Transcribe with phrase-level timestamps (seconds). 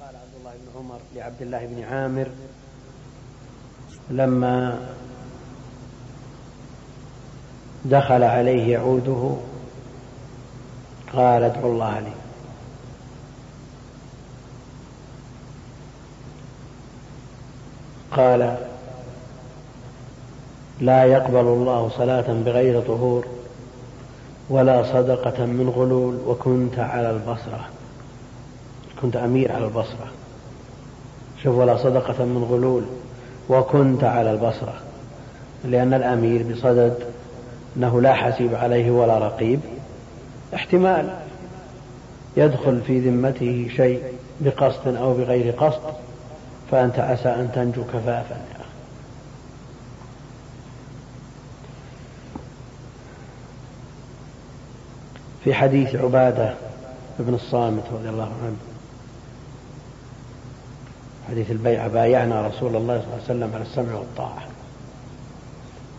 [0.00, 2.28] قال عبد الله بن عمر لعبد الله بن عامر
[4.10, 4.78] لما
[7.84, 9.36] دخل عليه يعوده
[11.12, 12.12] قال ادعو الله لي.
[18.10, 18.56] قال
[20.80, 23.26] لا يقبل الله صلاة بغير طهور
[24.50, 27.75] ولا صدقة من غلول وكنت على البصرة.
[29.02, 30.06] كنت أمير على البصرة.
[31.42, 32.82] شوف ولا صدقة من غلول.
[33.48, 34.74] وكنت على البصرة.
[35.64, 36.94] لأن الأمير بصدد
[37.76, 39.60] أنه لا حسيب عليه ولا رقيب.
[40.54, 41.18] احتمال.
[42.36, 44.02] يدخل في ذمته شيء
[44.40, 45.94] بقصد أو بغير قصد
[46.70, 48.66] فأنت عسى أن تنجو كفافا يا أخي.
[55.44, 56.54] في حديث عبادة
[57.18, 58.56] بن الصامت رضي الله عنه
[61.30, 64.42] حديث البيعة بايعنا رسول الله صلى الله عليه وسلم على السمع والطاعة.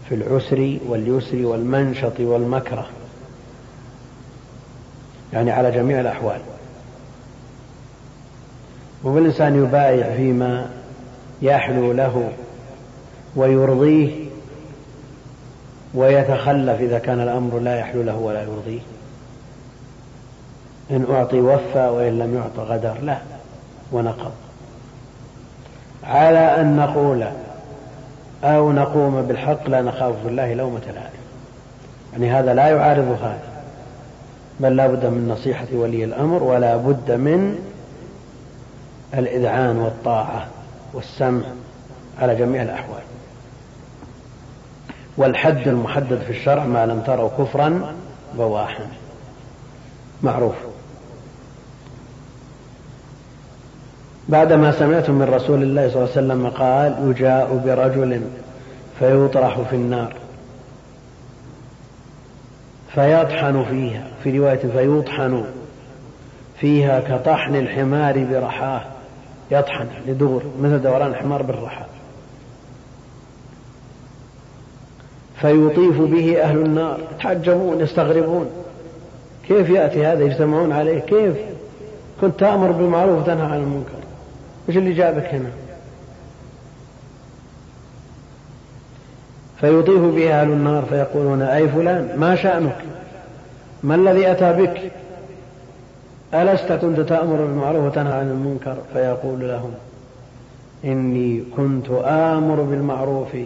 [0.09, 2.87] في العسر واليسر والمنشط والمكره.
[5.33, 6.41] يعني على جميع الأحوال.
[9.03, 10.69] والإنسان يبايع فيما
[11.41, 12.31] يحلو له
[13.35, 14.25] ويرضيه
[15.93, 18.81] ويتخلف إذا كان الأمر لا يحلو له ولا يرضيه.
[20.91, 23.17] إن أعطي وفى وإن لم يعط غدر لا
[23.91, 24.31] ونقض.
[26.07, 27.23] على أن نقول
[28.43, 31.17] أو نقوم بالحق لا نخاف في الله لومة لائم
[32.13, 33.39] يعني هذا لا يعارض هذا.
[34.59, 37.59] بل لا بد من نصيحة ولي الأمر ولا بد من
[39.13, 40.47] الإذعان والطاعة
[40.93, 41.43] والسمع
[42.21, 43.01] على جميع الأحوال.
[45.17, 47.95] والحد المحدد في الشرع ما لم تروا كفرا
[48.37, 48.87] بواحا
[50.23, 50.55] معروف.
[54.29, 58.21] بعدما سمعت من رسول الله صلى الله عليه وسلم قال يجاء برجل
[58.99, 60.13] فيطرح في النار
[62.95, 65.43] فيطحن فيها في رواية فيطحن
[66.59, 68.81] فيها كطحن الحمار برحاه
[69.51, 71.85] يطحن لدور مثل دوران الحمار بالرحى
[75.41, 78.49] فيطيف به أهل النار يتعجبون يستغربون.
[79.47, 80.99] كيف يأتي هذا؟ يجتمعون عليه.
[80.99, 81.35] كيف؟
[82.21, 83.96] كنت تأمر بالمعروف وتنهى عن المنكر.
[84.69, 85.49] وش اللي جابك هنا؟
[89.59, 92.77] فيطيف به أهل النار فيقولون أي فلان ما شأنك؟
[93.83, 94.91] ما الذي أتى بك؟
[96.33, 99.71] ألست كنت تأمر بالمعروف وتنهى عن المنكر؟ فيقول لهم
[100.85, 103.37] إني كنت آمر بالمعروف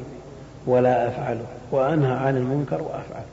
[0.68, 3.26] ولا أفعله وأنهى عن المنكر وأفعله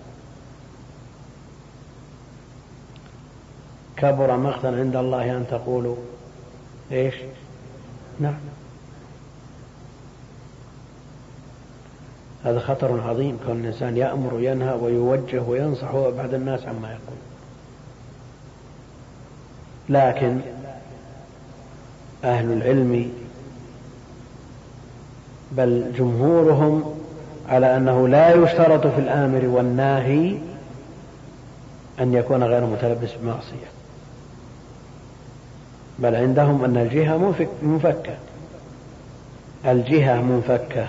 [3.96, 5.96] كبر مقتا عند الله أن تقولوا
[6.92, 7.14] إيش؟
[8.20, 8.34] نعم.
[12.44, 17.18] هذا خطر عظيم كون الإنسان يأمر وينهى ويوجه وينصح ويبعد الناس عما يقول.
[19.88, 20.40] لكن
[22.24, 23.12] أهل العلم
[25.52, 26.94] بل جمهورهم
[27.48, 30.38] على أنه لا يشترط في الآمر والناهي
[32.00, 33.77] أن يكون غير متلبس بمعصية.
[35.98, 38.14] بل عندهم أن الجهة منفكة.
[39.66, 40.86] الجهة منفكة.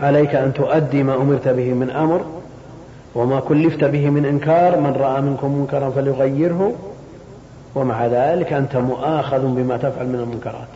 [0.00, 2.24] عليك أن تؤدي ما أمرت به من أمر
[3.14, 4.80] وما كلفت به من إنكار.
[4.80, 6.74] من رأى منكم منكرا فليغيره.
[7.74, 10.68] ومع ذلك أنت مؤاخذ بما تفعل من المنكرات.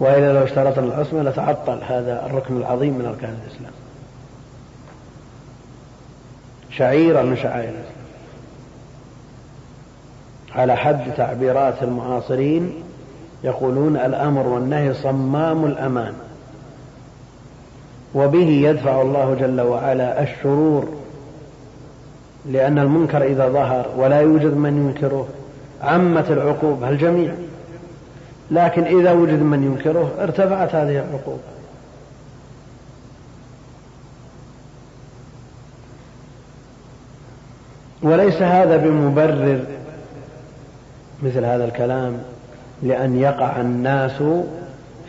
[0.00, 3.72] وإذا لو اشترطنا العصمة لتعطل هذا الركن العظيم من أركان الإسلام.
[6.70, 7.97] شعيرة من شعائر الإسلام.
[10.54, 12.72] على حد تعبيرات المعاصرين
[13.44, 16.12] يقولون الأمر والنهي صمام الأمان.
[18.14, 20.88] وبه يدفع الله جل وعلا الشرور
[22.46, 25.28] لأن المنكر إذا ظهر ولا يوجد من ينكره
[25.82, 27.34] عمت العقوبة الجميع.
[28.50, 31.38] لكن إذا وجد من ينكره ارتفعت هذه العقوبة.
[38.02, 39.77] وليس هذا بمبرر
[41.22, 42.18] مثل هذا الكلام
[42.82, 44.22] لأن يقع الناس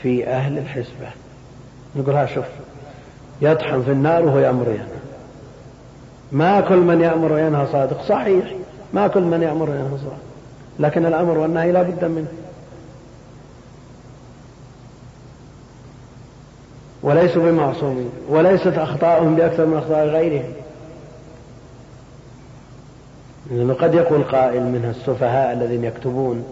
[0.02, 1.10] في أهل الحسبة.
[1.96, 2.46] نقول ها شوف
[3.42, 5.00] يطحن في النار وهو يأمر ينهى.
[6.32, 8.02] ما كل من يأمر وينهى صادق.
[8.02, 8.54] صحيح
[8.94, 10.18] ما كل من يأمر وينهى صادق.
[10.80, 12.28] لكن الأمر والنهي لا بد منه.
[17.04, 20.54] وليسوا بمعصومين وليست أخطاؤهم بأكثر من أخطاء غيرهم.
[23.52, 26.44] لأنه قد يقول قائل من السفهاء الذين يكتبون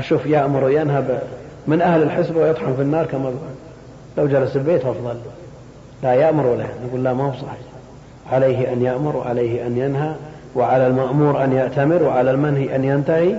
[0.00, 1.02] شوف يأمر وينهى
[1.66, 3.32] من أهل الحسبة ويطحن في النار كما
[4.18, 5.16] لو جلس البيت أفضل.
[6.02, 7.58] لا يأمر ولا نقول لا ما هو صحيح.
[8.32, 10.14] عليه أن يأمر وعليه أن ينهى
[10.54, 13.36] وعلى المأمور أن يأتمر وعلى المنهي أن ينتهي.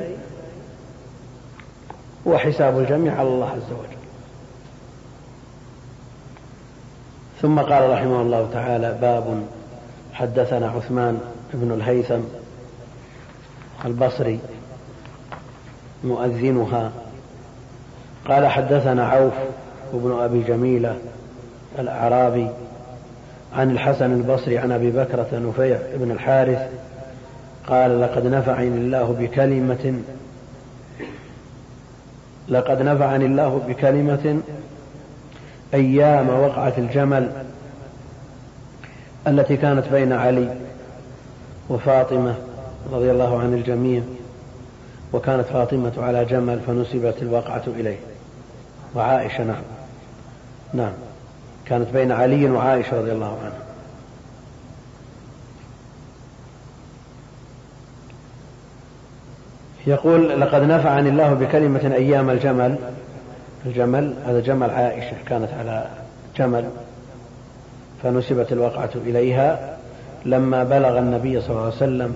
[2.26, 3.96] وحساب الجميع على الله عز وجل.
[7.42, 9.44] ثم قال رحمه الله تعالى باب
[10.14, 11.20] حدثنا عثمان
[11.54, 12.20] بن الهيثم
[13.86, 14.40] البصري
[16.04, 16.92] مؤذنها.
[18.28, 19.34] قال حدثنا عوف
[19.94, 20.98] بن أبي جميلة
[21.80, 22.48] الأعرابي
[23.56, 26.60] عن الحسن البصري عن أبي بكرة نفيع بن الحارث
[27.68, 30.02] قال لقد نفعني الله بكلمة
[32.50, 34.42] لقد نفعني الله بكلمة
[35.74, 37.32] أيام وقعه الجمل
[39.28, 40.56] التي كانت بين علي
[41.70, 42.36] وفاطمة
[42.92, 44.02] رضي الله عن الجميع.
[45.14, 47.98] وكانت فاطمة على جمل فنسبت الواقعة إليه.
[48.96, 49.64] وعائشة نعم.
[50.74, 50.94] نعم.
[51.66, 53.66] كانت بين علي وعائشة رضي الله عنها.
[59.88, 62.76] يقول لقد نفعني الله بكلمة أيام الجمل.
[63.66, 65.88] الجمل هذا جمل عائشة كانت على
[66.38, 66.70] جمل
[68.04, 69.78] فنسبت الواقعة إليها
[70.26, 72.16] لما بلغ النبي صلى الله عليه وسلم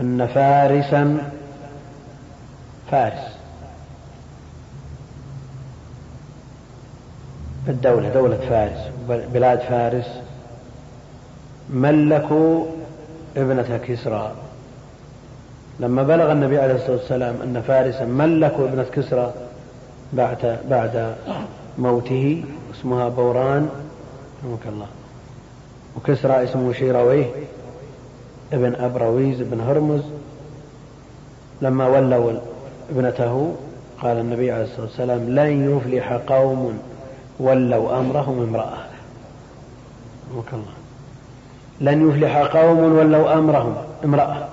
[0.00, 1.30] أن فارسا
[2.90, 3.38] فارس.
[7.68, 8.78] الدولة دولة فارس
[9.08, 10.06] بلاد فارس.
[11.70, 12.66] ملكوا
[13.36, 14.32] ابنة كسرى.
[15.80, 19.32] لما بلغ النبي عليه الصلاة والسلام أن فارسا ملكوا ابنة كسرى
[20.12, 21.14] بعد بعد
[21.78, 23.68] موته اسمها بوران
[24.44, 24.86] رحمك الله.
[25.96, 27.26] وكسرى اسمه شيرويه.
[28.52, 30.02] ابن أبرويز ابن هرمز
[31.62, 32.32] لما ولوا
[32.90, 33.54] ابنته
[34.02, 36.78] قال النبي عليه الصلاة والسلام لن يفلح قوم
[37.40, 38.78] ولوا أمرهم امرأة.
[40.52, 40.64] الله.
[41.80, 44.48] لن يفلح قوم ولوا أمرهم امرأة.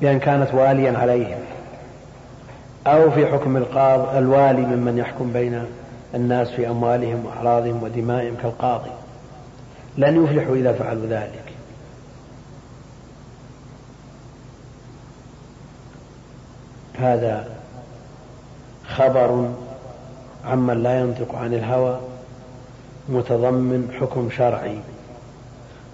[0.00, 1.38] بأن كانت واليا عليهم.
[2.86, 5.64] أو في حكم القاضي الوالي ممن يحكم بين
[6.14, 8.90] الناس في أموالهم وأعراضهم ودمائهم كالقاضي.
[9.98, 11.51] لن يفلحوا إذا فعلوا ذلك.
[17.02, 17.44] هذا
[18.88, 19.50] خبر
[20.44, 22.00] عمن لا ينطق عن الهوى
[23.08, 24.78] متضمن حكم شرعي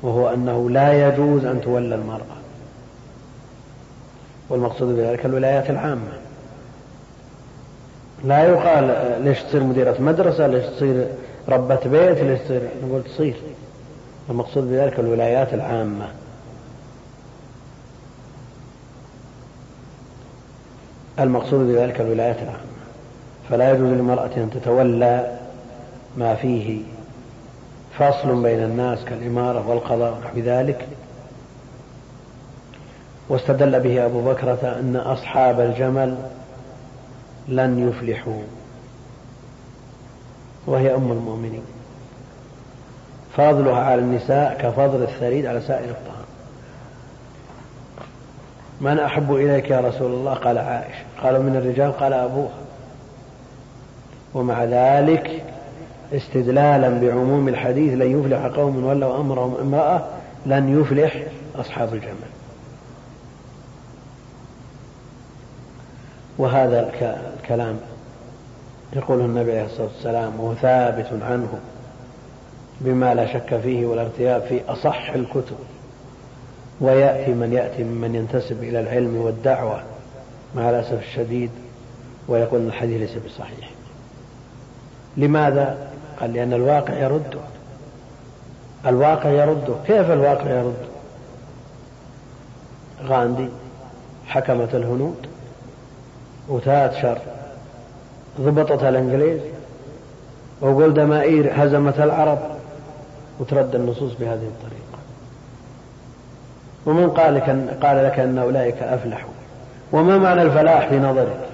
[0.03, 2.39] وهو أنه لا يجوز أن تولى المرأة.
[4.49, 6.13] والمقصود بذلك الولايات العامة.
[8.25, 11.07] لا يقال ليش تصير مديرة مدرسة ليش تصير
[11.49, 13.37] ربة بيت ليش تصير نقول تصير.
[14.31, 16.09] المقصود بذلك الولايات العامة.
[21.21, 22.61] المقصود بذلك الولايات العامة.
[23.51, 25.39] فلا يجوز للمرأة أن تتولى
[26.17, 26.81] ما فيه
[27.99, 30.89] فصل بين الناس كالإمارة والقضاء ونحو ذلك.
[33.29, 36.17] واستدل به أبو بكرة أن أصحاب الجمل
[37.49, 38.43] لن يفلحوا
[40.67, 41.63] وهي أم المؤمنين.
[43.37, 46.28] فضلها على النساء كفضل الثريد على سائر الطعام.
[48.81, 51.05] من أحب إليك يا رسول الله؟ قال عائشة.
[51.23, 52.59] قالوا من الرجال؟ قال أبوها
[54.35, 55.45] ومع ذلك
[56.13, 60.05] استدلالا بعموم الحديث لن يفلح قوم ولوا أمرهم امرأة
[60.47, 61.23] لن يفلح
[61.57, 62.29] أصحاب الجمل
[66.39, 66.91] وهذا
[67.41, 67.81] الكلام
[68.93, 71.61] يقوله النبي عليه الصلاة والسلام وهو ثابت عنه
[72.81, 75.57] بما لا شك فيه ولا ارتياب في أصح الكتب.
[76.81, 79.83] ويأتي من يأتي ممن ينتسب إلى العلم والدعوة
[80.57, 81.51] مع الأسف الشديد
[82.29, 83.71] ويقول الحديث ليس بصحيح.
[85.17, 85.89] لماذا؟
[86.21, 87.41] قال لأن الواقع يرده
[88.87, 90.89] الواقع يرده كيف الواقع يرده
[93.05, 93.49] غاندي
[94.27, 95.27] حكمت الهنود
[96.49, 97.19] وتاتشر
[98.41, 99.41] ضبطت الإنجليز
[100.61, 102.39] وجولدا مائير هزمت العرب
[103.41, 104.88] وترد النصوص بهذه الطريقة.
[106.87, 109.31] ومن قال لك أن قال لك أن أولئك أفلحوا.
[109.93, 111.49] وما معنى الفلاح في نظرك؟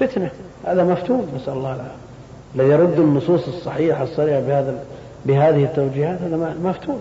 [0.00, 0.30] فتنة.
[0.66, 1.94] هذا مفتون نسأل الله العافية.
[2.54, 4.84] الذي يرد النصوص الصحيحة الصريحة بهذا
[5.26, 7.00] بهذه التوجيهات هذا مفتون.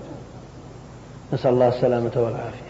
[1.33, 2.69] نسأل الله السلامة والعافية.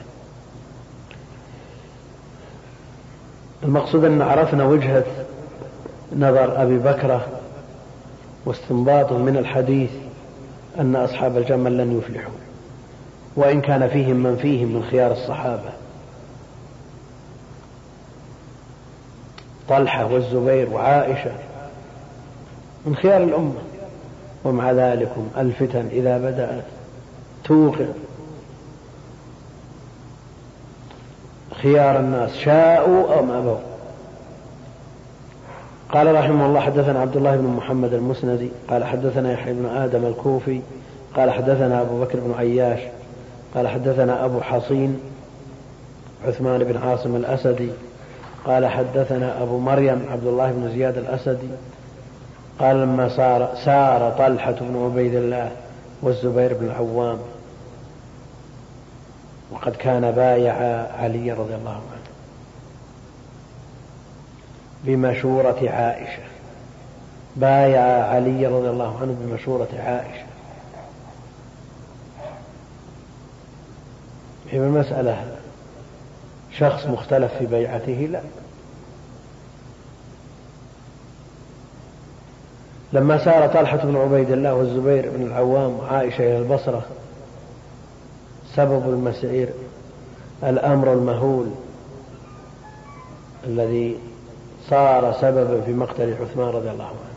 [3.63, 5.05] المقصود أن عرفنا وجهة
[6.15, 7.25] نظر أبي بكرة
[8.45, 9.89] واستنباطه من الحديث.
[10.79, 12.33] أن أصحاب الجمل لن يفلحوا
[13.35, 15.71] وإن كان فيهم من فيهم من خيار الصحابة.
[19.69, 21.31] طلحة والزبير وعائشة
[22.85, 23.61] من خيار الأمة.
[24.43, 26.65] ومع ذلك الفتن إذا بدأت
[27.43, 27.85] توقع.
[31.61, 33.68] خيار الناس شاءوا أم أبوا.
[35.91, 40.61] قال رحمه الله حدثنا عبد الله بن محمد المسندي قال حدثنا يحيى بن آدم الكوفي
[41.15, 42.79] قال حدثنا أبو بكر بن عياش
[43.55, 44.99] قال حدثنا أبو حصين
[46.27, 47.69] عثمان بن عاصم الأسدي
[48.45, 51.49] قال حدثنا أبو مريم عبد الله بن زياد الأسدي
[52.59, 55.51] قال لما صار سار طلحة بن عبيد الله
[56.01, 57.17] والزبير بن العوام
[59.51, 60.53] وقد كان بايع
[60.99, 61.98] علي رضي الله عنه.
[64.83, 66.23] بمشورة عائشة.
[67.35, 70.25] بايع علي رضي الله عنه بمشورة عائشة.
[74.49, 75.35] في المسألة
[76.57, 78.21] شخص مختلف في بيعته؟ لا.
[82.93, 86.85] لما سار طلحة بن عبيد الله والزبير بن العوام وعائشة إلى البصرة
[88.55, 89.49] سبب المسير
[90.43, 91.47] الأمر المهول
[93.47, 93.97] الذي
[94.69, 97.09] صار سببا في مقتل عثمان رضي الله عنه.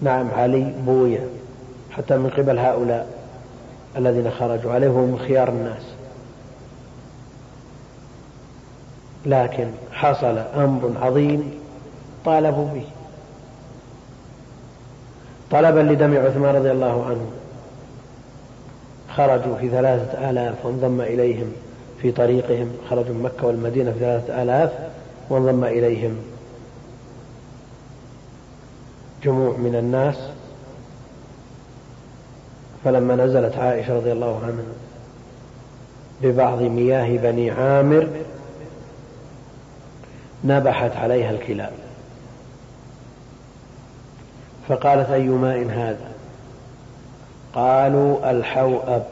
[0.00, 1.26] نعم علي بوية
[1.90, 3.06] حتى من قبل هؤلاء
[3.96, 5.82] الذين خرجوا عليه وهم خيار الناس.
[9.26, 11.50] لكن حصل أمر عظيم
[12.24, 12.84] طالبوا به.
[15.50, 17.30] طلبا لدم عثمان رضي الله عنه.
[19.16, 21.52] خرجوا في ثلاثة آلاف وانضم إليهم
[22.02, 22.72] في طريقهم.
[22.90, 24.70] خرجوا من مكة والمدينة في ثلاثة آلاف.
[25.30, 26.16] وانضم إليهم
[29.22, 30.16] جموع من الناس.
[32.84, 34.64] فلما نزلت عائشة رضي الله عنها
[36.22, 38.08] ببعض مياه بني عامر
[40.44, 41.72] نبحت عليها الكلاب.
[44.68, 46.10] فقالت أي ماء هذا؟
[47.54, 49.06] قالوا الحوأب.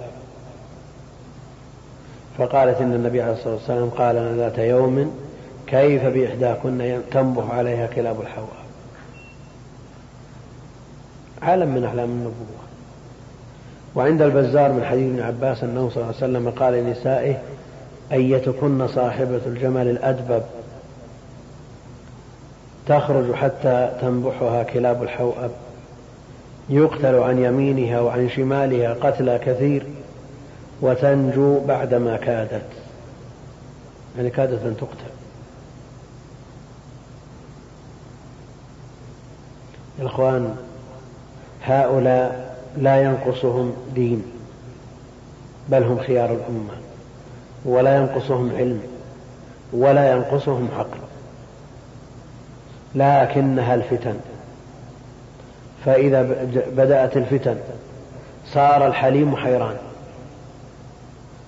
[2.39, 5.28] فقالت إن النبي عليه الصلاة والسلام قال ذات يوم
[5.71, 8.69] كيف بإحداكن تنبح عليها كلاب الحوأب
[11.43, 12.59] علم من أعلام النبوة.
[13.95, 17.37] وعند البزار من حديث ابن عباس أنه صلى الله عليه وسلم قال لنسائه
[18.13, 20.43] أيتكن صاحبة الجمل الأدبب؟
[22.87, 25.51] تخرج حتى تنبحها كلاب الحوأب
[26.69, 29.87] يقتل عن يمينها وعن شمالها قتلى كثير
[30.81, 32.63] وتنجو بعدما كادت.
[34.17, 35.18] يعني كادت أن تقتل.
[39.99, 40.57] الإخوان
[41.65, 44.23] هؤلاء لا ينقصهم دين
[45.69, 46.73] بل هم خيار الأمة
[47.65, 48.81] ولا ينقصهم علم
[49.73, 50.99] ولا ينقصهم عقل.
[52.95, 54.17] لكنها الفتن.
[55.85, 56.23] فإذا
[56.77, 57.57] بدأت الفتن
[58.47, 59.77] صار الحليم حيران.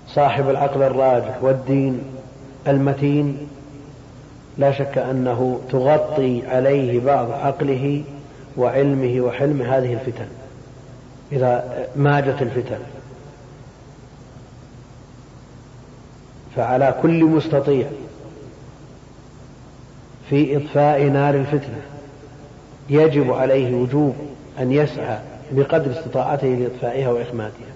[0.08, 2.02] صاحب العقل الراجح والدين
[2.68, 3.48] المتين
[4.58, 8.02] لا شك أنه تغطي عليه بعض عقله
[8.56, 10.26] وعلمه وحلمه هذه الفتن
[11.32, 12.78] إذا ماجت الفتن.
[16.56, 17.86] فعلى كل مستطيع
[20.30, 21.80] في إطفاء نار الفتنة
[22.90, 24.14] يجب عليه وجوب
[24.58, 25.18] أن يسعى
[25.52, 27.70] بقدر استطاعته لإطفائها وإخمادها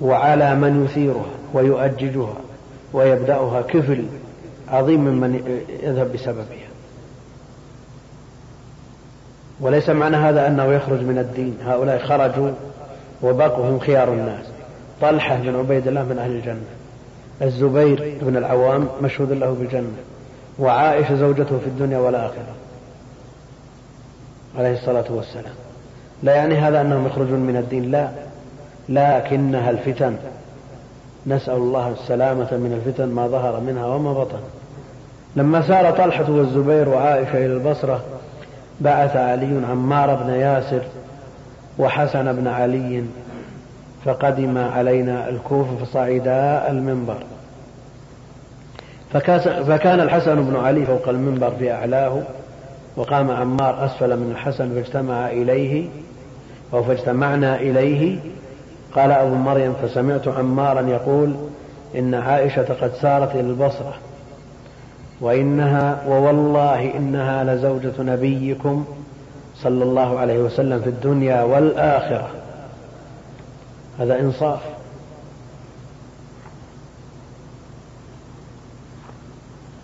[0.00, 2.34] وعلى من يثيرها ويؤججها
[2.92, 4.04] ويبدأها كفل
[4.68, 6.69] عظيم ممن يذهب بسببها.
[9.60, 11.56] وليس معنى هذا أنه يخرج من الدين.
[11.66, 12.50] هؤلاء خرجوا
[13.22, 14.46] وبقوا هم خيار الناس.
[15.00, 16.64] طلحة بن عبيد الله من أهل الجنة.
[17.42, 19.96] الزبير بن العوام مشهود له بالجنة.
[20.58, 22.54] وعائشة زوجته في الدنيا والآخرة.
[24.58, 25.54] عليه الصلاة والسلام.
[26.22, 28.08] لا يعني هذا أنهم يخرجون من الدين؟ لا.
[28.88, 30.16] لكنها الفتن.
[31.26, 34.40] نسأل الله السلامة من الفتن ما ظهر منها وما بطن.
[35.36, 38.00] لما سار طلحة والزبير وعائشة إلى البصرة
[38.80, 40.82] بعث علي عمار بن ياسر
[41.78, 43.04] وحسن بن علي
[44.04, 47.16] فقدم علينا الكوفة فصعدا المنبر.
[49.66, 52.22] فكان الحسن بن علي فوق المنبر في أعلاه
[52.96, 55.88] وقام عمار أسفل من الحسن فاجتمع إليه
[56.74, 58.18] أو فاجتمعنا إليه.
[58.96, 61.34] قال أبو مريم فسمعت عمارا يقول
[61.98, 63.94] إن عائشة قد سارت إلى البصرة.
[65.20, 68.84] وإنها ووالله إنها لزوجة نبيكم
[69.56, 72.30] صلى الله عليه وسلم في الدنيا والآخرة.
[73.98, 74.60] هذا إنصاف.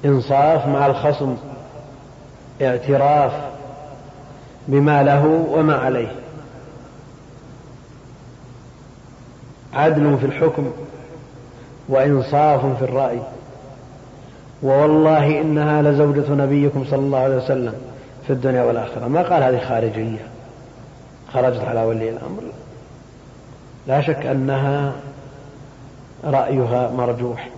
[0.05, 1.37] إنصاف مع الخصم
[2.63, 3.33] اعتراف
[4.69, 6.13] بما له وما عليه.
[9.75, 10.73] عدل في الحكم
[11.89, 13.36] وإنصاف في الرأي.
[14.63, 17.75] ووالله إنها لزوجة نبيكم صلى الله عليه وسلم
[18.27, 19.09] في الدنيا والآخرة.
[19.09, 20.27] ما قال هذه خارجية.
[21.33, 22.43] خرجت على ولي الأمر.
[23.87, 24.93] لا شك أنها
[26.25, 27.49] رأيها مرجوح.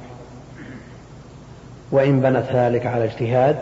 [1.92, 3.56] وإن بنت ذلك على اجتهاد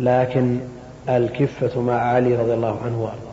[0.00, 0.58] لكن
[1.08, 3.29] الكفة مع علي رضي الله عنه وأرضاه.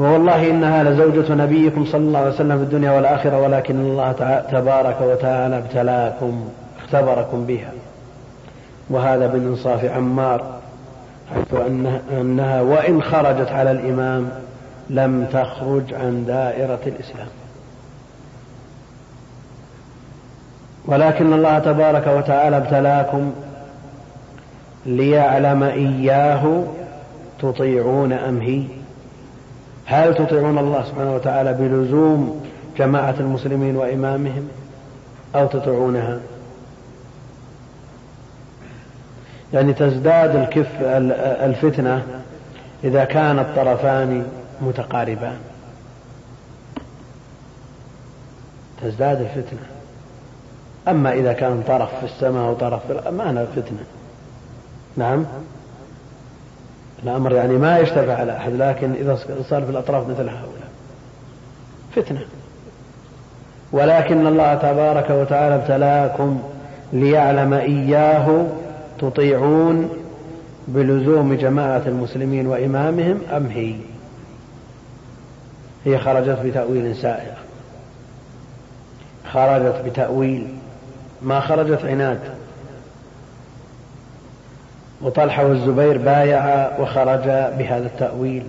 [0.00, 4.12] ووالله إنها لزوجة نبيكم صلى الله عليه وسلم في الدنيا والآخرة ولكن الله
[4.52, 6.44] تبارك وتعالى ابتلاكم
[6.78, 7.72] اختبركم بها.
[8.90, 10.44] وهذا بالإنصاف عمار
[11.34, 11.60] حيث
[12.12, 14.28] أنها وإن خرجت على الإمام
[14.90, 17.28] لم تخرج عن دائرة الإسلام.
[20.86, 23.32] ولكن الله تبارك وتعالى ابتلاكم
[24.86, 26.64] ليعلم إياه
[27.42, 28.79] تطيعون أم هي؟
[29.90, 32.46] هل تطيعون الله سبحانه وتعالى بلزوم
[32.78, 34.48] جماعة المسلمين وإمامهم؟
[35.34, 36.20] أو تطيعونها؟
[39.52, 40.82] يعني تزداد الكف
[41.42, 42.02] الفتنة
[42.84, 44.26] إذا كان الطرفان
[44.60, 45.38] متقاربان.
[48.82, 49.66] تزداد الفتنة.
[50.88, 53.84] أما إذا كان طرف في السماء وطرف في الأرض ما فتنة
[54.96, 55.26] نعم؟
[57.04, 59.18] الأمر يعني ما يشتبه على أحد لكن إذا
[59.50, 60.70] صار في الأطراف مثل هؤلاء.
[61.96, 62.20] فتنة.
[63.72, 66.42] ولكن الله تبارك وتعالى ابتلاكم
[66.92, 68.46] ليعلم إياه
[68.98, 69.90] تطيعون
[70.68, 73.74] بلزوم جماعة المسلمين وإمامهم أم هي؟
[75.84, 77.34] هي خرجت بتأويل سائغ.
[79.32, 80.46] خرجت بتأويل.
[81.22, 82.20] ما خرجت عناد.
[85.02, 88.42] وطلحة والزبير بايعا وخرجا بهذا التأويل.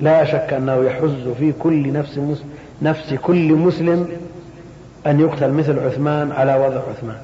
[0.00, 2.20] لا شك أنه يحز في كل نفس
[2.82, 4.08] نفس كل مسلم
[5.06, 7.16] أن يقتل مثل عثمان على وضع عثمان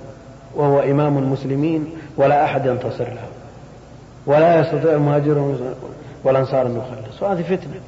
[0.55, 1.87] وهو إمام المسلمين
[2.17, 3.29] ولا أحد ينتصر له
[4.27, 5.75] ولا يستطيع المهاجرون
[6.25, 7.23] والأنصار أن يخلص.
[7.23, 7.81] وهذه فتنة.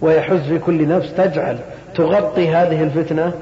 [0.00, 1.58] ويحز في كل نفس تجعل
[1.94, 3.32] تغطي هذه الفتنة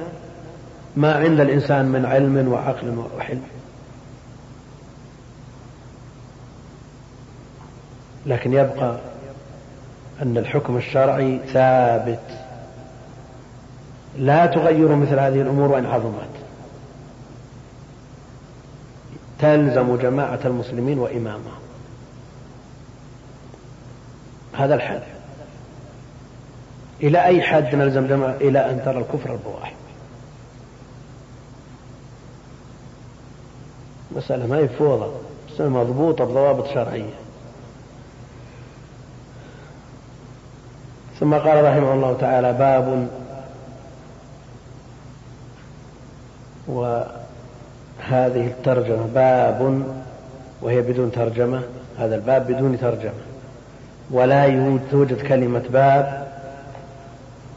[0.97, 3.43] ما عند الإنسان من علم وعقل وحلم.
[8.27, 8.99] لكن يبقى
[10.23, 12.39] أن الحكم الشرعي ثابت.
[14.19, 16.29] لا تغير مثل هذه الأمور وإن عظمت.
[19.39, 21.63] تلزم جماعة المسلمين وإمامهم.
[24.53, 25.03] هذا الحد.
[27.03, 29.75] إلى أي حد نلزم جماعة إلى أن ترى الكفر البواح
[34.17, 35.13] مسألة ما هي فوضى.
[35.53, 37.22] مسألة مضبوطة بضوابط شرعية.
[41.23, 43.09] ثم قال رحمه الله تعالى باب
[46.69, 49.83] وهذه الترجمة باب
[50.63, 51.63] وهي بدون ترجمة
[51.99, 53.13] هذا الباب بدون ترجمة.
[54.11, 56.33] ولا توجد كلمة باب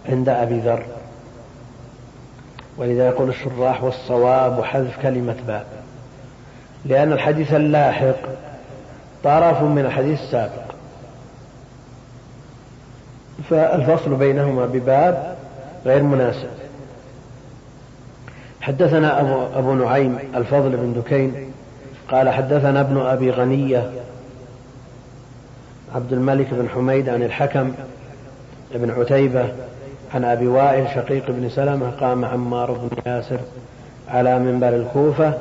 [0.09, 0.83] عند أبي ذر.
[2.77, 5.65] ولذا يقول الشراح والصواب وحذف كلمة باب.
[6.85, 8.15] لأن الحديث اللاحق
[9.23, 10.74] طرف من الحديث السابق.
[13.49, 15.35] فالفصل بينهما بباب
[15.85, 16.47] غير مناسب.
[18.61, 21.51] حدثنا أبو, أبو نعيم الفضل بن دكين
[22.11, 23.91] قال حدثنا ابن أبي غنية
[25.95, 27.71] عبد الملك بن حميد عن الحكم
[28.75, 29.45] بن عتيبة
[30.13, 33.39] عن أبي وائل شقيق بن سلمة قام عمار بن ياسر
[34.09, 35.33] على منبر الكوفة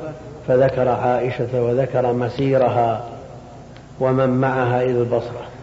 [0.47, 3.03] فذكر عائشة وذكر مسيرها
[3.99, 5.54] ومن معها إلى البصرة.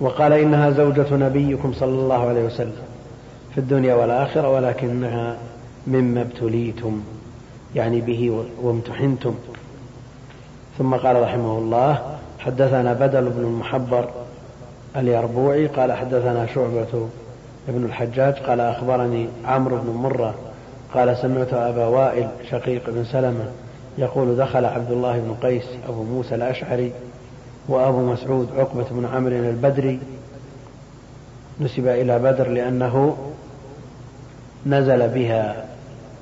[0.00, 2.82] وقال إنها زوجة نبيكم صلى الله عليه وسلم
[3.54, 5.36] في الدنيا والآخرة ولكنها
[5.86, 7.00] مما ابتليتم
[7.74, 9.34] يعني به وامتحنتم.
[10.78, 14.08] ثم قال رحمه الله حدثنا بدل بن المحبر
[14.96, 17.08] اليربوعي قال حدثنا شعبة
[17.68, 20.34] ابن الحجاج قال أخبرني عمرو بن مرة
[20.94, 23.44] قال سمعت أبا وائل شقيق بن سلمة
[23.98, 26.92] يقول دخل عبد الله بن قيس أبو موسى الأشعري
[27.70, 30.00] وأبو مسعود عقبة بن عمرو البدري
[31.60, 33.16] نسب إلى بدر لأنه
[34.66, 35.66] نزل بها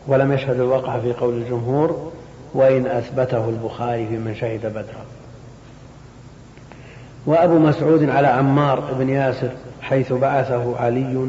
[0.06, 2.12] ولم يشهد الوقع في قول الجمهور
[2.54, 5.04] وإن أثبته البخاري في من شهد بدرا.
[7.26, 11.28] وأبو مسعود على عمار بن ياسر حيث بعثه علي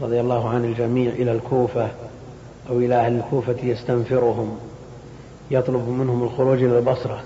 [0.00, 1.88] رضي الله عن الجميع إلى الكوفة
[2.70, 4.58] أو إلى أهل الكوفة يستنفرهم
[5.50, 7.22] يطلب منهم الخروج إلى البصرة.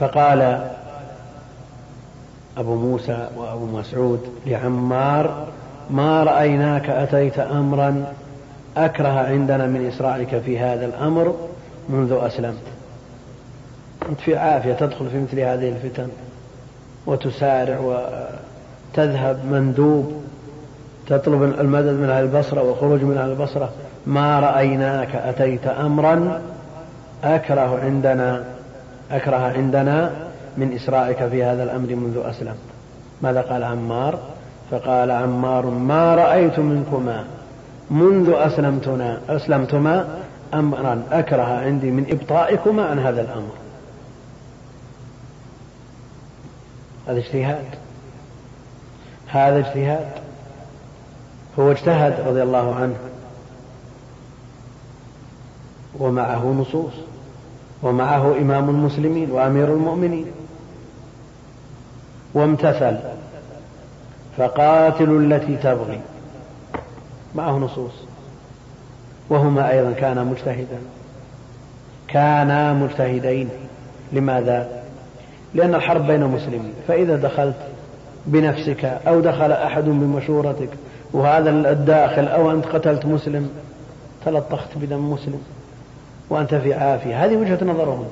[0.00, 0.68] فقال
[2.58, 5.46] أبو موسى وأبو مسعود لعمار
[5.90, 8.04] ما رأيناك أتيت أمرا
[8.76, 11.34] أكره عندنا من إسرائك في هذا الأمر
[11.88, 12.62] منذ أسلمت.
[14.08, 16.08] أنت في عافية تدخل في مثل هذه الفتن
[17.06, 20.22] وتسارع وتذهب مندوب
[21.08, 23.70] تطلب المدد من أهل البصرة والخروج من أهل البصرة.
[24.06, 26.42] ما رأيناك أتيت أمرا
[27.24, 28.44] أكره عندنا
[29.12, 30.12] أكره عندنا
[30.56, 32.54] من إسرائك في هذا الأمر منذ أسلم.
[33.22, 34.18] ماذا قال عمار؟
[34.70, 37.24] فقال عمار ما رأيت منكما
[37.90, 40.18] منذ أسلمتنا أسلمتما
[40.54, 41.02] أمرا.
[41.12, 43.52] أكره عندي من إبطائكما عن هذا الأمر.
[47.08, 47.64] هذا اجتهاد.
[49.26, 50.08] هذا اجتهاد.
[51.58, 52.96] هو اجتهد رضي الله عنه.
[55.98, 57.11] ومعه نصوص.
[57.82, 60.26] ومعه إمام المسلمين وأمير المؤمنين
[62.34, 62.96] وامتثل
[64.38, 66.00] فقاتلوا التي تبغي
[67.34, 67.92] معه نصوص
[69.28, 70.78] وهما أيضا كانا مجتهدا
[72.08, 73.48] كانا مجتهدين
[74.12, 74.82] لماذا؟
[75.54, 77.56] لأن الحرب بين مسلمين فإذا دخلت
[78.26, 80.68] بنفسك أو دخل أحد بمشورتك
[81.12, 83.50] وهذا الداخل أو أنت قتلت مسلم
[84.24, 85.42] تلطخت بدم مسلم
[86.30, 87.24] وأنت في عافية.
[87.24, 88.04] هذه وجهة نظرهم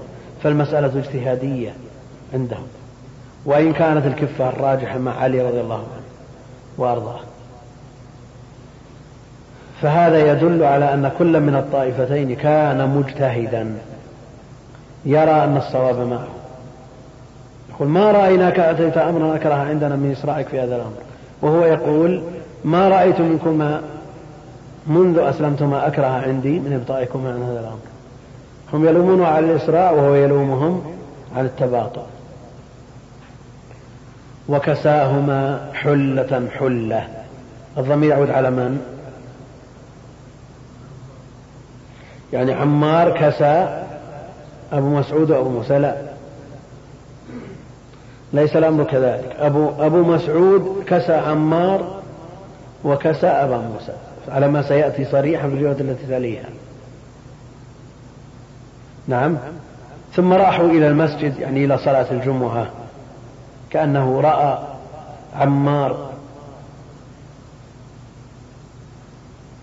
[0.42, 1.70] فالمسألة اجتهادية
[2.35, 2.66] عندهم.
[3.44, 6.05] وإن كانت الكفة الراجحة مع علي رضي الله عنه
[6.79, 7.20] وأرضاه.
[9.83, 13.75] فهذا يدل على أن كل من الطائفتين كان مجتهدا.
[15.05, 16.29] يرى أن الصواب معه.
[17.70, 20.96] يقول ما رأيناك أتيت أمرا أكره عندنا من إسرائك في هذا الأمر؟
[21.42, 22.23] وهو يقول
[22.64, 23.81] ما رأيت منكما
[24.87, 27.79] منذ أسلمتما أكره عندي من إبطائكما عن هذا الأمر.
[28.73, 30.83] هم يلومونه على الإسراء وهو يلومهم
[31.37, 32.03] على التباطؤ.
[34.49, 37.09] وكساهما حلة حلة.
[37.79, 38.81] الضمير يعود على من؟
[42.33, 43.85] يعني عمار كسى
[44.73, 45.97] أبو مسعود وأبو موسى؟ لا.
[48.33, 49.37] ليس الأمر كذلك.
[49.39, 52.01] أبو, أبو مسعود كسى عمار
[52.85, 53.93] وكسى أبا موسى.
[54.29, 56.49] على ما سيأتي صريحا في الرواية التي تليها.
[59.09, 59.37] نعم.
[60.15, 62.67] ثم راحوا إلى المسجد يعني إلى صلاة الجمعة
[63.71, 64.59] كأنه رأى
[65.35, 66.11] عمار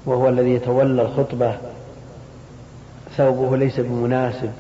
[0.06, 1.58] وهو الذي يتولى الخطبة.
[3.17, 4.52] ثوبه ليس بمناسب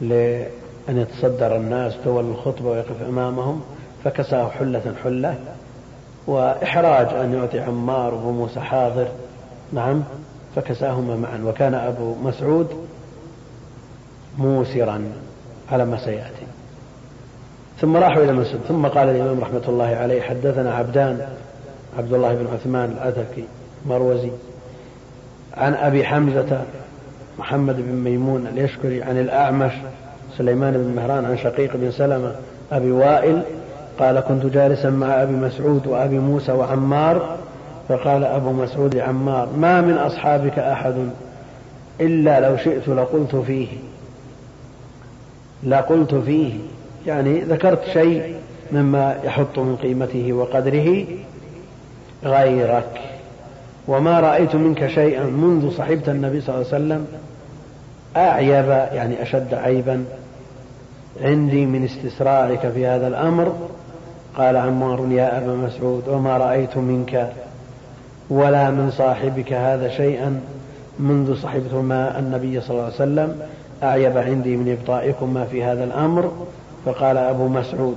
[0.00, 0.48] لأن
[0.88, 3.62] يتصدر الناس تولى الخطبة ويقف أمامهم
[4.04, 5.34] فكساه حلة حلة
[6.26, 9.08] وإحراج أن يعطي عمار وأبو موسى حاضر
[9.72, 10.02] نعم
[10.56, 11.40] فكساهما معا.
[11.44, 12.68] وكان أبو مسعود
[14.38, 15.02] موسرا
[15.72, 16.46] على ما سيأتي.
[17.80, 18.60] ثم راحوا إلى المسجد.
[18.68, 21.28] ثم قال الإمام رحمة الله عليه حدثنا عبدان
[21.98, 23.44] عبد الله بن عثمان الأتكي
[23.86, 24.30] مروزي
[25.56, 26.62] عن أبي حمزة
[27.38, 29.72] محمد بن ميمون اليشكري عن الأعمش
[30.38, 32.34] سليمان بن مهران عن شقيق بن سلمة
[32.72, 33.42] أبي وائل
[33.98, 37.36] قال كنت جالسا مع أبي مسعود وأبي موسى وعمار
[37.88, 40.94] فقال أبو مسعود عمار ما من أصحابك أحد
[42.00, 43.68] إلا لو شئت لقلت فيه.
[45.64, 46.52] لقلت فيه.
[47.06, 48.34] يعني ذكرت شيء
[48.72, 51.04] مما يحط من قيمته وقدره
[52.24, 53.00] غيرك.
[53.88, 57.06] وما رأيت منك شيئا منذ صحبت النبي صلى الله عليه وسلم
[58.16, 60.04] أعيب يعني أشد عيبا.
[61.22, 63.56] عندي من استسرارك في هذا الأمر
[64.36, 67.32] قال عمار يا أبا مسعود وما رأيت منك
[68.30, 70.40] ولا من صاحبك هذا شيئا
[70.98, 73.40] منذ صحبتما النبي صلى الله عليه وسلم.
[73.82, 76.32] أعيب عندي من إبطائكما في هذا الأمر
[76.84, 77.96] فقال أبو مسعود.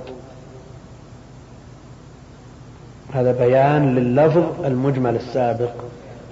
[3.14, 5.70] هذا بيان لللفظ المجمل السابق.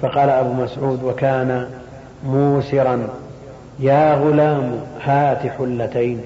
[0.02, 1.70] فقال أبو مسعود وكان
[2.26, 3.08] موسرا
[3.78, 6.20] يا غلام هات حلتين.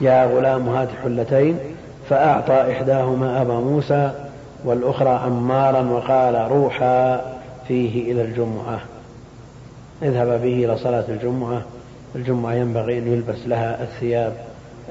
[0.00, 1.58] يا غلام هات حلتين
[2.08, 4.10] فأعطى إحداهما أبا موسى
[4.64, 7.20] والأخرى عمارا وقال روحا
[7.68, 8.80] فيه إلى الجمعة.
[10.02, 11.62] اذهب به إلى صلاة الجمعة.
[12.14, 14.36] الجمعة ينبغي أن يلبس لها الثياب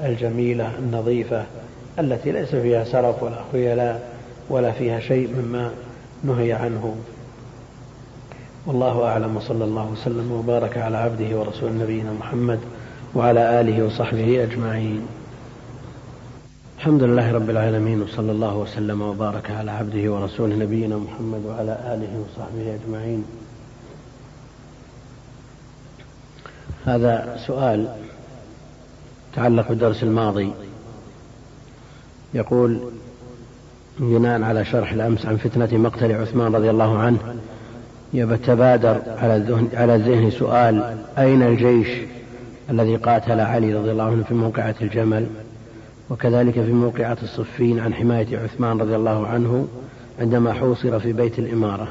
[0.04, 1.44] الجميلة النظيفة
[1.98, 4.14] التي ليس فيها سرف ولا خيلاء
[4.50, 5.70] ولا فيها شيء مما
[6.24, 6.96] نهي عنه.
[8.66, 12.60] والله أعلم وصلى الله وسلم وبارك على عبده ورسول نبينا محمد
[13.14, 15.06] وعلى آله وصحبه أجمعين.
[16.78, 22.24] الحمد لله رب العالمين وصلى الله وسلم وبارك على عبده ورسوله نبينا محمد وعلى آله
[22.24, 23.24] وصحبه أجمعين.
[26.86, 27.88] هذا سؤال
[29.34, 30.52] تعلق بالدرس الماضي.
[32.34, 32.80] يقول
[33.98, 37.18] بناء على شرح الأمس عن فتنة مقتل عثمان رضي الله عنه
[38.12, 41.88] يتبادر على الذهن, على الذهن سؤال أين الجيش
[42.70, 45.26] الذي قاتل علي رضي الله عنه في موقعة الجمل؟
[46.10, 49.68] وكذلك في موقعة الصفين عن حماية عثمان رضي الله عنه
[50.20, 51.88] عندما حوصر في بيت الإمارة.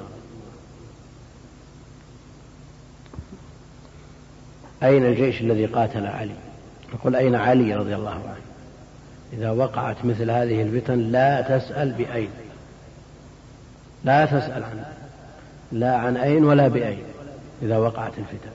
[4.84, 6.36] أين الجيش الذي قاتل علي؟
[6.94, 8.44] نقول أين علي رضي الله عنه؟
[9.34, 12.30] إذا وقعت مثل هذه الفتن لا تسأل بأين.
[14.04, 14.84] لا تسأل عن
[15.72, 17.04] لا عن أين ولا بأين
[17.62, 18.52] إذا وقعت الفتن.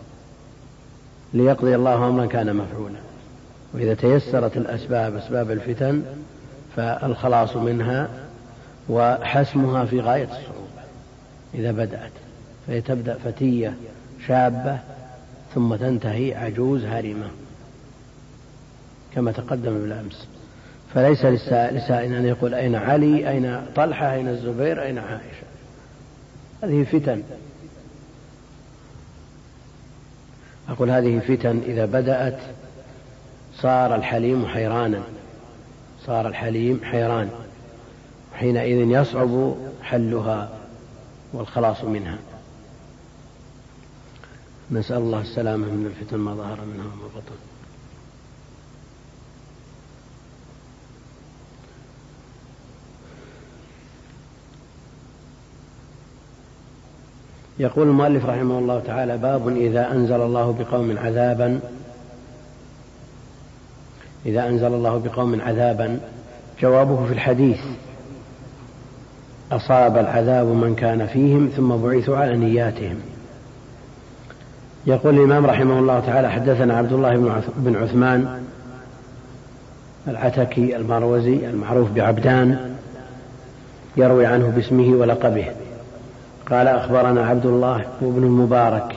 [1.35, 2.99] ليقضي الله أمرا كان مفعولا.
[3.75, 6.03] وإذا تيسرت الأسباب أسباب الفتن
[6.77, 8.09] فالخلاص منها
[8.89, 10.83] وحسمها في غاية الصعوبة.
[11.55, 12.13] إذا بدأت
[12.67, 13.75] فهي تبدأ فتية
[14.27, 14.79] شابة
[15.55, 17.31] ثم تنتهي عجوز هرمة
[19.15, 20.29] كما تقدم بالأمس.
[20.95, 25.47] فليس لسائل أن يقول أين علي أين طلحة أين الزبير أين عائشة؟
[26.63, 27.23] هذه فتن.
[30.69, 32.39] أقول هذه فتن إذا بدأت
[33.57, 35.03] صار الحليم حيرانا
[36.07, 37.31] صار الحليم حيران
[38.35, 40.49] حينئذ يصعب حلها
[41.33, 42.19] والخلاص منها.
[44.71, 47.37] نسأل الله السلامة من الفتن ما ظهر منها وما بطن.
[57.59, 61.61] يقول المؤلف رحمه الله تعالى باب إذا أنزل الله بقوم عذابا
[64.27, 66.01] إذا أنزل الله بقوم عذابا.
[66.61, 67.61] جوابه في الحديث
[69.53, 73.01] أصاب العذاب من كان فيهم ثم بعثوا على نياتهم.
[74.89, 78.43] يقول الإمام رحمه الله تعالى حدثنا عبد الله بن عثمان
[80.09, 82.75] العتكي المروزي المعروف بعبدان
[83.97, 85.47] يروي عنه باسمه ولقبه.
[86.51, 88.97] قال أخبرنا عبد الله وابن المبارك.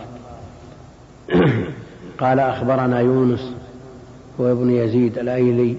[2.20, 3.54] قال أخبرنا يونس
[4.40, 5.76] هو ابن يزيد الأيلي.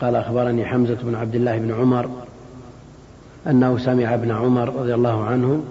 [0.00, 2.10] قال أخبرني حمزة بن عبد الله بن عمر
[3.46, 5.62] أنه سمع ابن عمر رضي الله عنه.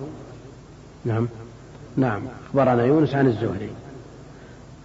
[1.06, 1.28] نعم.
[2.00, 2.22] نعم.
[2.50, 3.70] أخبرنا يونس عن الزهري.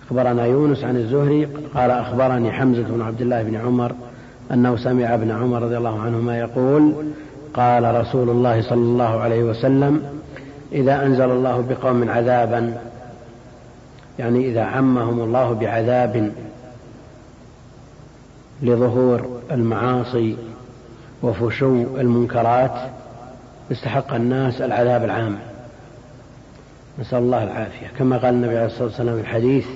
[0.06, 1.48] أخبرنا يونس عن الزهري.
[1.74, 3.92] قال أخبرني حمزة بن عبد الله بن عمر
[4.52, 6.92] أنه سمع ابن عمر رضي الله عنهما يقول
[7.54, 10.02] قال رسول الله صلى الله عليه وسلم
[10.72, 12.76] إذا أنزل الله بقوم عذابا
[14.18, 16.32] يعني إذا عمهم الله بعذاب
[18.62, 20.36] لظهور المعاصي
[21.22, 22.74] وفشو المنكرات
[23.72, 25.38] استحق الناس العذاب العام.
[26.98, 27.86] نسأل الله العافية.
[27.98, 29.66] كما قال النبي عليه الصلاة والسلام في الحديث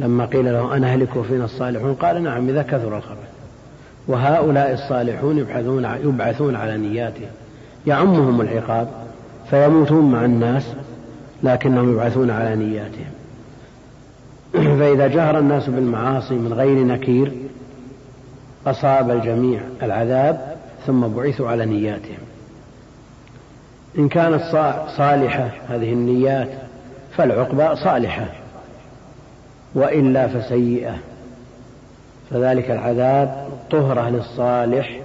[0.00, 3.32] لما قيل له أنا أهلك وفينا الصالحون قال نعم إذا كثر الخبث
[4.08, 7.30] وهؤلاء الصالحون يبعثون يبعثون على نياتهم
[7.86, 8.88] يعمهم العقاب
[9.50, 10.66] فيموتون مع الناس
[11.42, 13.10] لكنهم يبعثون على نياتهم.
[14.78, 17.32] فإذا جهر الناس بالمعاصي من غير نكير
[18.66, 22.18] أصاب الجميع العذاب ثم بعثوا على نياتهم.
[23.98, 24.42] إن كانت
[24.96, 26.48] صالحة هذه النيات
[27.16, 28.26] فالعقبى صالحة
[29.74, 30.94] وإلا فسيئة.
[32.30, 35.00] فذلك العذاب طهرة للصالح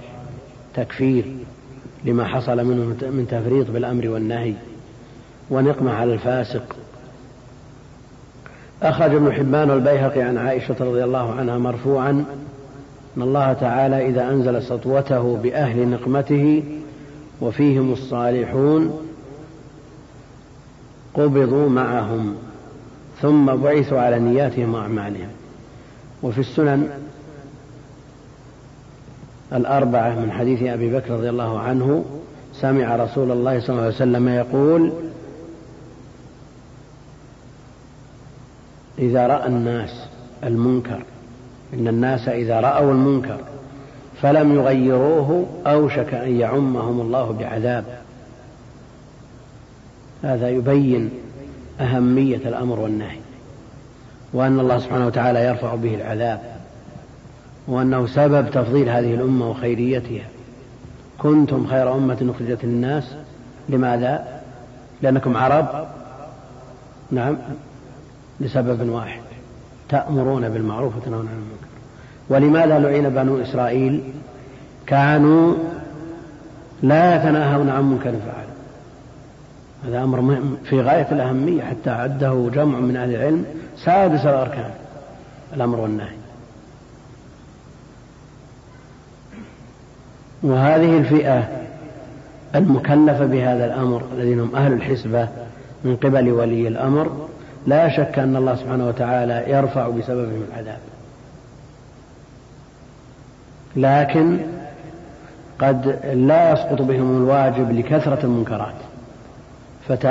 [0.74, 1.24] تكفير
[2.04, 4.54] لما حصل منه من تفريط بالأمر والنهي
[5.50, 6.76] ونقمة على الفاسق.
[8.82, 12.24] أخرج ابن حبان والبيهقي عن عائشة رضي الله عنها مرفوعا
[13.16, 16.62] أن الله تعالى إذا أنزل سطوته بأهل نقمته
[17.40, 19.08] وفيهم الصالحون
[21.14, 22.34] قبضوا معهم
[23.22, 25.28] ثم بعثوا على نياتهم وأعمالهم.
[26.22, 26.90] وفي السنن
[29.52, 32.04] الأربعة من حديث أبي بكر رضي الله عنه
[32.54, 34.92] سمع رسول الله صلى الله عليه وسلم يقول
[38.98, 39.90] إذا رأى الناس
[40.44, 41.02] المنكر
[41.74, 43.40] إن الناس إذا رأوا المنكر
[44.22, 47.84] فلم يغيروه أوشك أن يعمهم الله بعذاب.
[50.22, 51.10] هذا يبين
[51.80, 53.18] أهمية الأمر والنهي
[54.32, 56.40] وأن الله سبحانه وتعالى يرفع به العذاب
[57.68, 60.26] وأنه سبب تفضيل هذه الأمة وخيريتها.
[61.18, 63.14] كنتم خير أمة أخرجت للناس.
[63.68, 64.40] لماذا؟
[65.02, 65.86] لأنكم عرب.
[67.10, 67.36] نعم
[68.40, 69.20] لسبب واحد
[69.88, 71.67] تأمرون بالمعروف وتنهون عن المنكر.
[72.28, 74.02] ولماذا لعن بنو إسرائيل؟
[74.86, 75.54] كانوا
[76.82, 78.48] لا يتناهون عن منكر فعل.
[79.84, 83.44] هذا أمر في غاية الأهمية حتى عده جمع من أهل العلم
[83.84, 84.70] سادس الأركان
[85.54, 86.18] الأمر والنهي.
[90.42, 91.48] وهذه الفئة
[92.54, 95.28] المكلفة بهذا الأمر الذين هم أهل الحسبة
[95.84, 97.28] من قبل ولي الأمر
[97.66, 100.78] لا شك أن الله سبحانه وتعالى يرفع بسببهم العذاب.
[103.78, 104.38] لكن
[105.58, 108.74] قد لا يسقط بهم الواجب لكثرة المنكرات.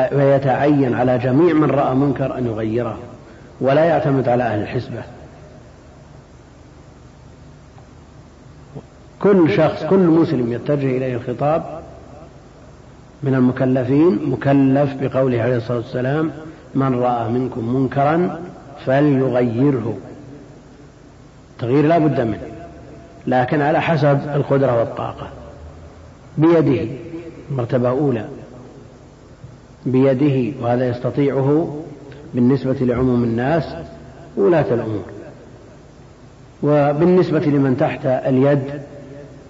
[0.10, 2.98] فيتعين على جميع من رأى منكر أن يغيره
[3.62, 5.02] ولا يعتمد على أهل الحسبة.
[9.20, 11.64] كل شخص كل مسلم يتجه إليه الخطاب
[13.24, 16.32] من المكلفين مكلف بقوله عليه الصلاة والسلام
[16.76, 18.40] من رأى منكم منكرا
[18.86, 19.98] فليغيره.
[21.60, 22.57] تغيير لا بد منه.
[23.28, 25.30] لكن على حسب القدرة والطاقة.
[26.38, 26.88] بيده
[27.52, 28.26] مرتبة أولى.
[29.86, 31.78] بيده وهذا يستطيعه
[32.34, 33.76] بالنسبة لعموم الناس
[34.38, 35.06] ولاة الأمور.
[36.64, 38.82] وبالنسبة لمن تحت اليد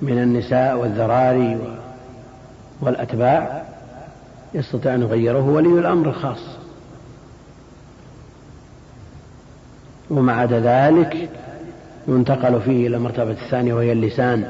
[0.01, 1.57] من النساء والذراري
[2.81, 3.63] والأتباع
[4.53, 6.43] يستطيع أن يغيره ولي الأمر الخاص.
[10.09, 11.29] وما عدا ذلك
[12.07, 14.43] ينتقل فيه إلى المرتبة الثانية وهي اللسان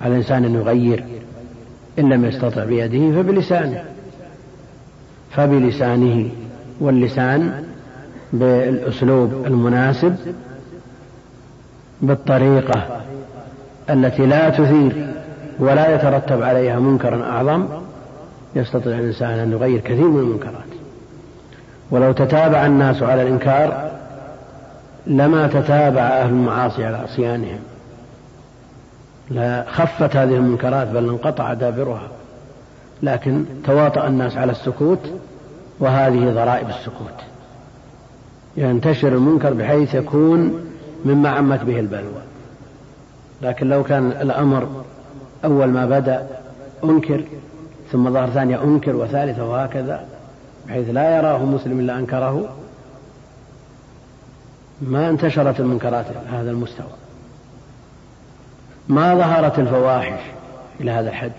[0.00, 1.04] على الإنسان أن يغير
[1.98, 3.84] إن لم يستطع بيده فبلسانه.
[5.30, 6.28] فبلسانه
[6.80, 7.64] واللسان
[8.32, 10.16] بالأسلوب المناسب
[12.02, 13.00] بالطريقة
[13.90, 15.06] التي لا تثير
[15.58, 17.66] ولا يترتب عليها منكرا أعظم
[18.56, 20.64] يستطيع الإنسان أن يغير كثير من المنكرات.
[21.90, 23.83] ولو تتابع الناس على الإنكار
[25.06, 27.60] لما تتابع أهل المعاصي على عصيانهم
[29.30, 32.08] لا خفت هذه المنكرات بل انقطع دابرها.
[33.02, 35.10] لكن تواطأ الناس على السكوت
[35.80, 37.20] وهذه ضرائب السكوت.
[38.56, 40.64] ينتشر المنكر بحيث يكون
[41.04, 42.22] مما عمت به البلوى.
[43.42, 44.68] لكن لو كان الأمر
[45.44, 46.26] أول ما بدأ
[46.84, 47.24] أنكر
[47.92, 50.04] ثم ظهر ثانية أنكر وثالثة وهكذا
[50.68, 52.48] بحيث لا يراه مسلم إلا أنكره
[54.80, 56.86] ما انتشرت المنكرات إلى هذا المستوى.
[58.88, 60.20] ما ظهرت الفواحش
[60.80, 61.32] إلى هذا الحد.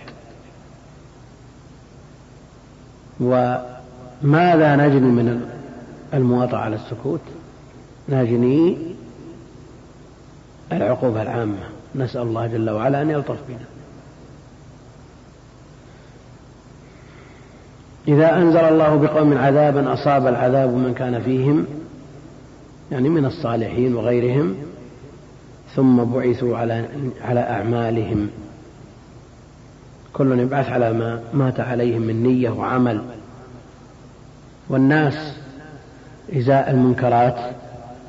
[3.19, 5.49] وماذا نجني من
[6.13, 7.21] المواطأة على السكوت؟
[8.09, 8.77] نجني
[10.71, 11.63] العقوبة العامة.
[11.95, 13.65] نسأل الله جل وعلا أن يلطف بنا.
[18.07, 21.65] إذا أنزل الله بقوم عذابا أصاب العذاب من كان فيهم
[22.91, 24.55] يعني من الصالحين وغيرهم
[25.75, 26.87] ثم بعثوا على
[27.21, 28.29] على أعمالهم.
[30.13, 33.01] كل يبعث على ما مات عليهم من نية وعمل.
[34.69, 35.37] والناس
[36.37, 37.39] إزاء المنكرات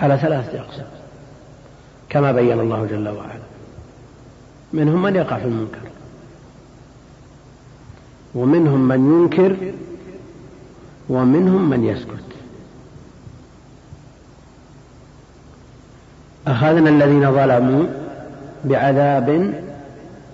[0.00, 0.86] على ثلاثة أقسام
[2.08, 3.46] كما بين الله جل وعلا.
[4.72, 5.78] منهم من يقع في المنكر
[8.34, 9.56] ومنهم من ينكر
[11.08, 12.35] ومنهم من يسكت.
[16.46, 17.86] أخذنا الذين ظلموا
[18.64, 19.54] بعذاب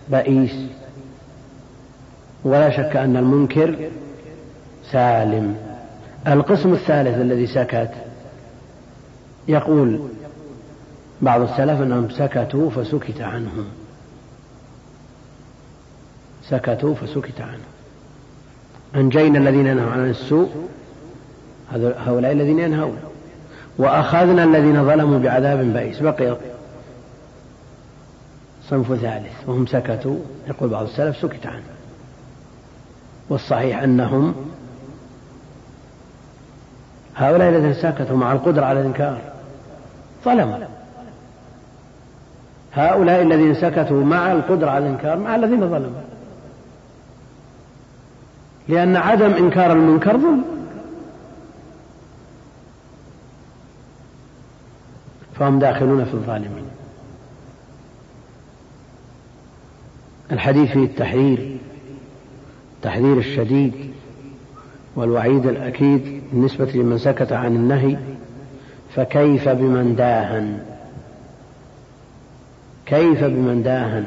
[0.09, 0.53] بئيس.
[2.45, 3.77] ولا شك أن المنكر
[4.91, 5.57] سالم.
[6.27, 7.91] القسم الثالث الذي سكت
[9.49, 10.01] يقول
[11.23, 13.65] بعض السلف أنهم سكتوا فسكت عنهم.
[16.49, 17.73] سكتوا فسكت عنهم.
[18.95, 20.51] أنجينا الذين ينهوا عن السوء
[22.07, 22.99] هؤلاء الذين ينهون.
[23.83, 26.01] وأخذنا الذين ظلموا بعذاب بئيس.
[26.01, 26.37] بقي
[28.69, 30.17] صنف ثالث وهم سكتوا.
[30.49, 31.63] يقول بعض السلف سكت عنه.
[33.29, 34.35] والصحيح أنهم
[37.17, 39.19] هؤلاء الذين سكتوا مع القدرة على الإنكار
[40.25, 40.57] ظلموا.
[42.75, 46.03] هؤلاء الذين سكتوا مع القدرة على الإنكار مع الذين ظلموا.
[48.69, 50.62] لأن عدم إنكار المنكر ظلم.
[55.43, 56.65] فهم داخلون في الظالمين.
[60.33, 61.57] الحديث فيه التحذير
[62.77, 63.73] التحذير الشديد
[64.97, 67.99] والوعيد الأكيد بالنسبة لمن سكت عن النهي
[68.95, 70.65] فكيف بمن داهن؟
[72.87, 74.05] كيف بمن داهن؟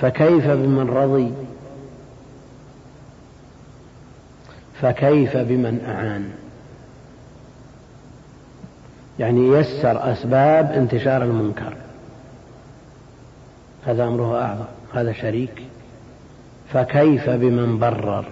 [0.00, 1.32] فكيف بمن رضي؟
[4.80, 6.30] فكيف بمن أعان؟
[9.18, 11.76] يعني يسر أسباب انتشار المنكر.
[13.86, 14.64] هذا أمره أعظم
[14.94, 15.62] هذا شريك.
[16.72, 18.24] فكيف بمن برر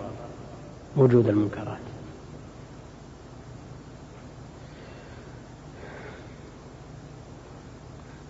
[0.97, 1.78] وجود المنكرات؟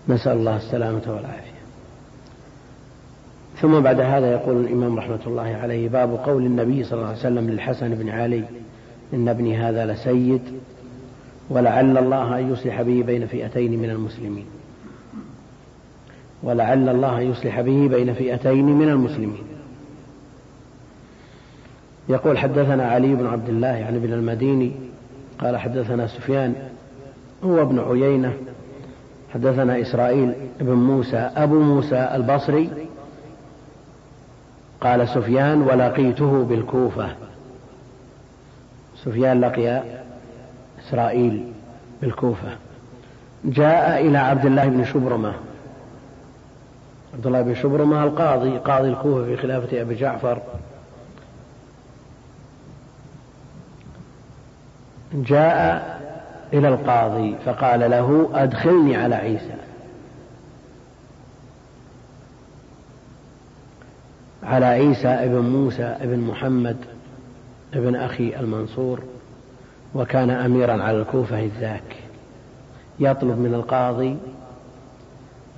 [0.09, 1.55] نسأل الله السلامة والعافية.
[3.61, 7.49] ثم بعد هذا يقول الإمام رحمة الله عليه باب قول النبي صلى الله عليه وسلم
[7.49, 8.43] للحسن بن علي
[9.13, 10.41] إن ابني هذا لسيد.
[11.49, 14.45] ولعل الله أن يصلح به بين فئتين من المسلمين.
[16.43, 19.43] ولعل الله أن يصلح به بين فئتين من المسلمين.
[22.09, 24.71] يقول حدثنا علي بن عبد الله يعني بن المديني
[25.39, 26.55] قال حدثنا سفيان
[27.43, 28.33] هو ابن عيينة.
[29.33, 32.69] حدثنا إسرائيل بن موسى أبو موسى البصري.
[34.81, 37.09] قال سفيان ولقيته بالكوفة.
[39.03, 39.83] سفيان لقي
[40.87, 41.51] إسرائيل
[42.01, 42.57] بالكوفة.
[43.45, 45.33] جاء إلى عبد الله بن شبرمة.
[47.13, 50.41] عبد الله بن شبرمة القاضي قاضي الكوفة في خلافة أبي جعفر.
[55.13, 55.95] جاء
[56.53, 59.55] إلى القاضي فقال له أدخلني على عيسى.
[64.43, 66.77] على عيسى ابن موسى ابن محمد
[67.73, 69.03] ابن أخي المنصور.
[69.95, 71.95] وكان أميرا على الكوفة ذاك
[72.99, 74.17] يطلب من القاضي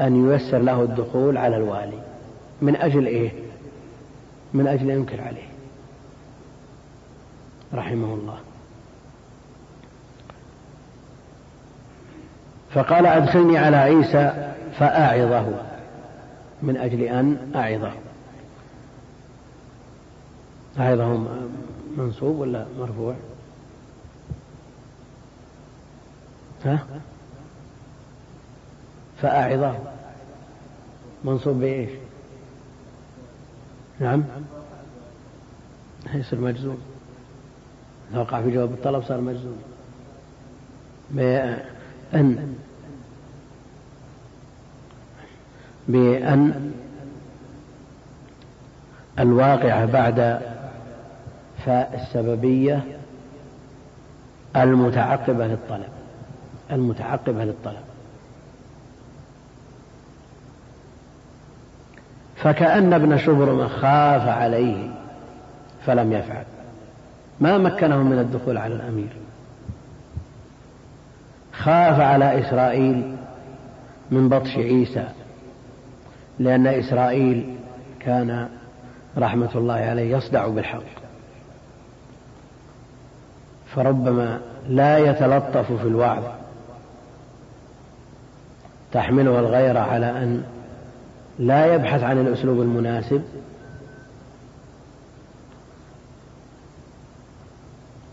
[0.01, 1.99] أن ييسر له الدخول على الوالي.
[2.61, 3.31] من أجل إيه؟
[4.53, 5.47] من أجل ينكر عليه.
[7.73, 8.38] رحمه الله.
[12.73, 15.45] فقال أدخلني على عيسى فأعظه.
[16.61, 17.91] من أجل أن أعظه.
[20.79, 21.27] أعظه
[21.97, 23.15] منصوب ولا مرفوع
[26.57, 26.57] ها
[29.22, 29.76] فأعظه
[31.24, 31.89] منصوب بإيش؟
[33.99, 34.24] نعم.
[36.13, 36.78] يصير مجزوم.
[38.13, 39.57] وقع في جواب الطلب صار مجزوم.
[41.11, 42.55] بأن
[45.88, 46.72] بأن
[49.20, 50.41] الواقعة بعد
[51.65, 52.84] فاء السببية
[54.55, 55.96] المتعقبة للطلب.
[56.72, 57.84] المتعقبة للطلب
[62.36, 64.89] فكأن ابن شبرمة خاف عليه
[65.86, 66.43] فلم يفعل.
[67.39, 69.09] ما مكنه من الدخول على الأمير.
[71.53, 73.15] خاف على إسرائيل
[74.11, 75.07] من بطش عيسى
[76.39, 77.55] لأن إسرائيل
[77.99, 78.49] كان
[79.18, 80.97] رحمة الله عليه يصدع بالحق.
[83.76, 84.39] فربما
[84.70, 86.24] لا يتلطف في الوعظ.
[88.97, 90.43] تحمله الغيرة على أن
[91.39, 93.21] لا يبحث عن الأسلوب المناسب.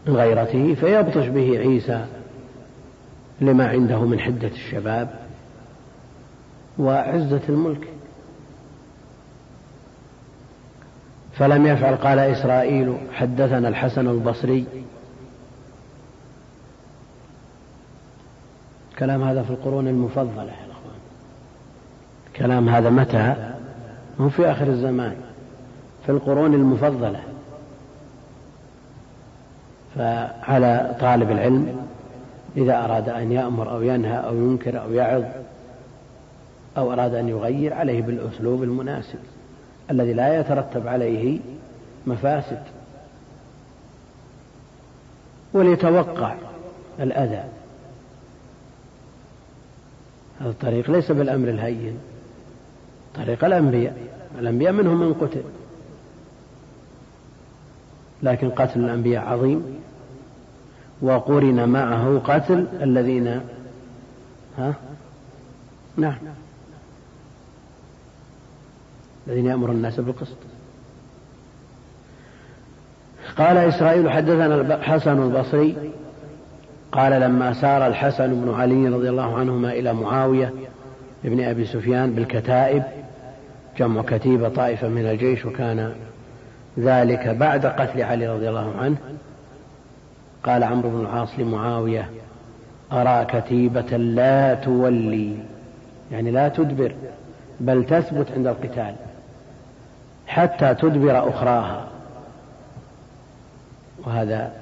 [0.06, 2.06] من غيرته فيبطش به عيسى
[3.40, 5.14] لما عنده من حدة الشباب
[6.78, 7.88] وعزة الملك.
[11.32, 14.66] فلم يفعل قال إسرائيل حدثنا الحسن البصري.
[18.98, 20.63] كلام هذا في القرون المفضلة.
[22.36, 23.34] كلام هذا متى؟
[24.20, 25.16] هو في آخر الزمان
[26.06, 27.20] في القرون المفضلة.
[29.96, 31.86] فعلى طالب العلم
[32.56, 35.24] إذا أراد أن يأمر أو ينهى أو ينكر أو يعظ
[36.76, 39.18] أو أراد أن يغير عليه بالأسلوب المناسب
[39.90, 41.40] الذي لا يترتب عليه
[42.06, 42.62] مفاسد.
[45.52, 46.34] وليتوقع
[47.00, 47.44] الأذى.
[50.40, 51.98] هذا الطريق ليس بالأمر الهين.
[53.14, 53.96] طريق الأنبياء
[54.38, 55.42] الأنبياء منهم من قتل.
[58.22, 59.64] لكن قتل الأنبياء عظيم.
[61.02, 63.40] وقرن معه قتل الذين
[64.58, 64.74] ها؟
[65.96, 66.16] نعم.
[69.26, 70.36] الذين يأمر الناس بالقسط.
[73.38, 75.92] قال إسرائيل حدثنا الحسن البصري.
[76.92, 80.52] قال لما سار الحسن بن علي رضي الله عنهما إلى معاوية
[81.24, 82.82] ابن أبي سفيان بالكتائب
[83.78, 85.94] جمع كتيبة طائفة من الجيش وكان
[86.78, 88.96] ذلك بعد قتل علي رضي الله عنه.
[90.42, 92.10] قال عمرو بن العاص لمعاوية
[92.92, 95.36] أرى كتيبة لا تولي.
[96.12, 96.92] يعني لا تدبر
[97.60, 98.94] بل تثبت عند القتال
[100.26, 101.88] حتى تدبر أخراها.
[104.06, 104.52] وهذا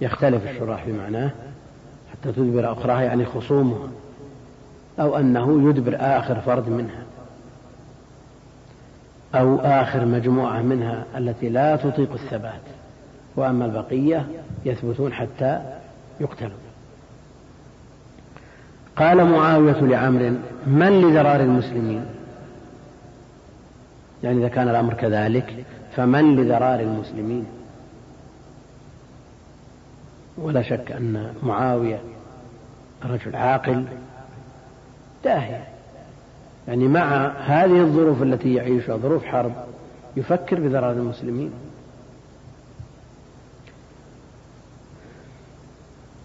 [0.00, 1.30] يختلف الشراح بمعناه
[2.12, 3.88] حتى تدبر أخراها يعني خصومها
[5.00, 7.01] أو أنه يدبر آخر فرد منها.
[9.34, 12.60] أو آخر مجموعة منها التي لا تطيق الثبات
[13.36, 14.26] وأما البقية
[14.64, 15.60] يثبتون حتى
[16.20, 16.56] يقتلوا.
[18.96, 20.34] قال معاوية لعمر
[20.66, 22.06] من لذرار المسلمين؟
[24.24, 25.64] يعني إذا كان الأمر كذلك
[25.96, 27.46] فمن لذرار المسلمين؟
[30.38, 32.00] ولا شك أن معاوية
[33.04, 33.84] رجل عاقل
[35.24, 35.71] داهية
[36.68, 39.52] يعني مع هذه الظروف التي يعيشها ظروف حرب
[40.16, 41.50] يفكر بذرار المسلمين.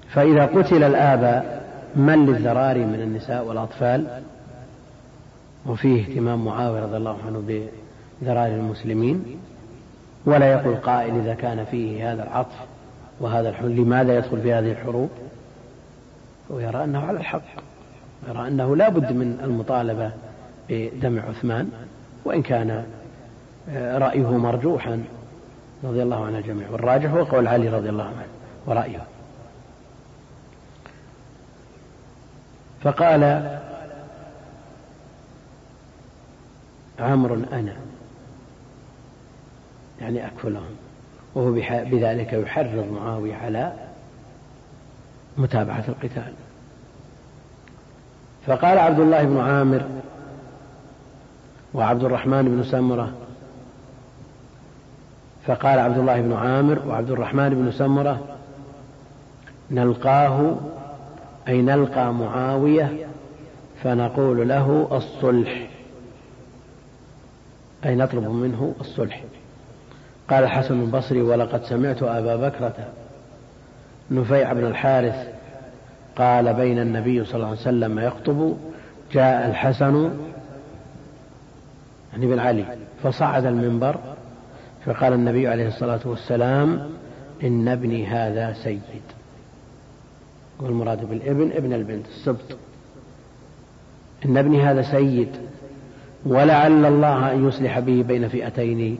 [0.10, 4.22] فإذا قتل الآباء من للذراري من النساء والأطفال؟
[5.66, 7.68] وفيه اهتمام معاوية رضي الله عنه
[8.22, 9.40] بذراري المسلمين.
[10.26, 12.56] ولا يقول قائل إذا كان فيه هذا العطف
[13.20, 15.10] وهذا الحل لماذا يدخل في هذه الحروب؟
[16.50, 17.42] ويرى أنه على الحق
[18.30, 20.12] يرى أنه لا بد من المطالبة
[20.70, 21.72] بدمع عثمان
[22.26, 22.86] وإن كان
[23.70, 25.04] آه، رأيه مرجوحا
[25.84, 28.28] رضي الله عن الجميع والراجح هو قول علي رضي الله عنه
[28.66, 29.02] ورأيه.
[32.84, 33.52] فقال
[37.00, 37.76] عمرو أنا
[40.02, 40.76] يعني أكفلهم.
[41.36, 43.74] وهو بذلك يحرض معاوية على
[45.38, 46.34] متابعة القتال.
[48.48, 49.90] فقال عبد الله بن عامر
[51.78, 53.14] وعبد الرحمن بن سمرة.
[55.46, 58.20] فقال عبد الله بن عامر وعبد الرحمن بن سمرة
[59.72, 60.56] نلقاه
[61.48, 63.08] أي نلقى معاوية
[63.84, 65.68] فنقول له الصلح.
[67.86, 69.24] أي نطلب منه الصلح.
[70.30, 72.76] قال الحسن البصري ولقد سمعت أبا بكرة
[74.12, 75.28] نفيع بن الحارث
[76.18, 78.58] قال بين النبي صلى الله عليه وسلم يخطب
[79.12, 80.12] جاء الحسن
[82.18, 84.00] يعني بن علي فصعد المنبر
[84.86, 86.90] فقال النبي عليه الصلاة والسلام
[87.44, 89.02] إن ابني هذا سيد.
[90.60, 92.58] والمراد بالابن ابن البنت السبط
[94.26, 95.30] إن ابني هذا سيد
[96.26, 98.98] ولعل الله أن يصلح به بين فئتين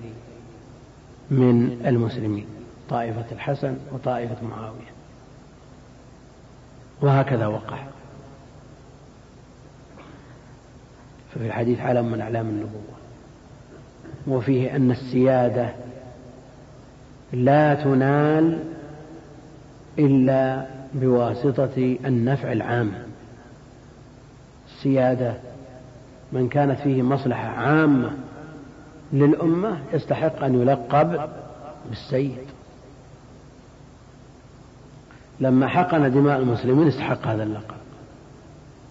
[1.32, 2.46] من المسلمين
[2.90, 4.92] طائفة الحسن وطائفة معاوية.
[7.02, 7.78] وهكذا وقع.
[11.36, 12.98] ففي الحديث علم من أعلام النبوة.
[14.28, 15.70] وفيه أن السيادة
[17.34, 18.60] لا تنال
[20.00, 22.92] إلا بواسطة النفع العام.
[24.68, 25.34] السيادة
[26.32, 28.12] من كانت فيه مصلحة عامة
[29.14, 31.30] للأمة يستحق أن يلقب
[31.90, 32.38] بالسيد.
[35.40, 37.78] لما حقن دماء المسلمين استحق هذا اللقب.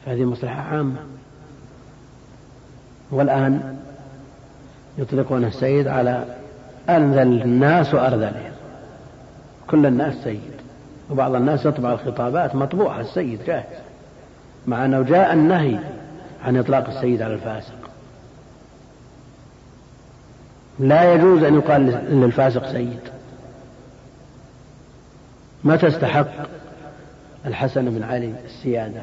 [0.06, 1.00] فهذه مصلحة عامة.
[3.10, 3.76] والآن
[4.98, 6.24] يطلقون السيد على
[6.88, 8.52] أنذل الناس وأرذلهم.
[9.70, 10.56] كل الناس سيد.
[11.10, 13.64] وبعض الناس يطبع الخطابات مطبوعة السيد جاهز.
[14.66, 15.78] مع أنه جاء النهي
[16.44, 17.90] عن إطلاق السيد على الفاسق.
[20.78, 23.00] لا يجوز أن يقال للفاسق سيد.
[25.64, 26.28] متى استحق
[27.46, 29.02] الحسن بن علي السيادة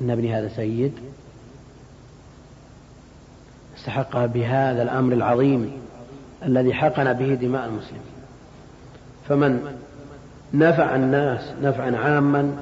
[0.00, 0.92] إن ابني هذا سيد؟
[3.80, 5.72] استحقها بهذا الأمر العظيم
[6.46, 8.02] الذي حقن به دماء المسلمين.
[9.28, 9.78] فمن
[10.54, 12.56] نفع الناس نفعا عاما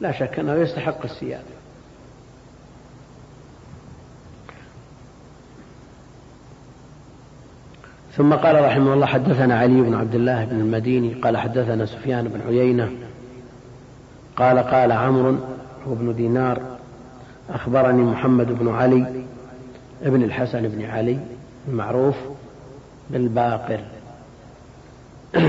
[0.00, 1.56] لا شك أنه يستحق السيادة.
[8.16, 12.40] ثم قال رحمه الله حدثنا علي بن عبد الله بن المديني قال حدثنا سفيان بن
[12.48, 12.90] عيينة
[14.36, 15.36] قال قال عمرو
[15.88, 16.62] هو ابن دينار
[17.50, 19.25] أخبرني محمد بن علي
[20.02, 21.18] ابن الحسن بن علي
[21.68, 22.14] المعروف
[23.10, 23.80] بالباقر.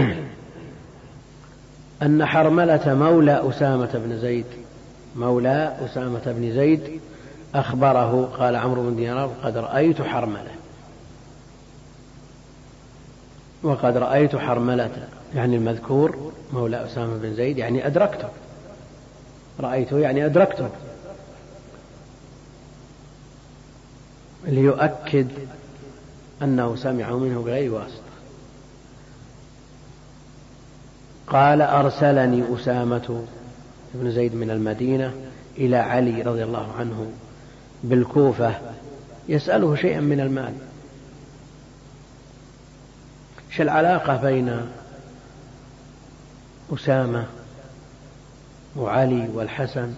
[2.01, 4.45] أن حرملة مولى أسامة بن زيد
[5.15, 7.01] مولى أسامة بن زيد
[7.55, 10.51] أخبره قال عمرو بن دينار قد رأيت حرملة.
[13.63, 18.27] وقد رأيت حرملة يعني المذكور مولى أسامة بن زيد يعني أدركته.
[19.59, 20.69] رأيته يعني أدركته.
[24.47, 25.27] ليؤكد
[26.41, 28.01] أنه سمع منه بغير واسطة.
[31.27, 33.25] قال أرسلني أسامة
[33.93, 35.13] بن زيد من المدينة
[35.57, 37.11] إلى علي رضي الله عنه
[37.83, 38.55] بالكوفة
[39.29, 40.53] يسأله شيئا من المال.
[43.49, 44.61] إيش العلاقة بين
[46.73, 47.25] أسامة
[48.75, 49.93] وعلي والحسن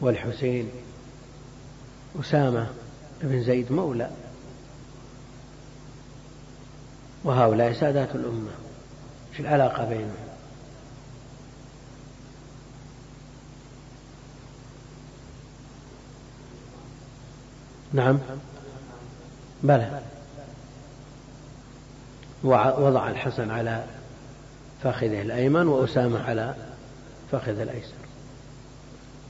[0.00, 0.68] والحسين؟
[2.20, 2.66] أسامة
[3.22, 4.10] بن زيد مولى.
[7.24, 8.50] وهؤلاء سادات الأمة
[9.30, 10.32] إيش العلاقة بينهم.
[17.92, 18.18] نعم.
[19.62, 20.02] بلى.
[22.44, 23.84] وضع الحسن على
[24.82, 26.54] فخذه الأيمن وأسامة على
[27.32, 27.94] فخذ الأيسر.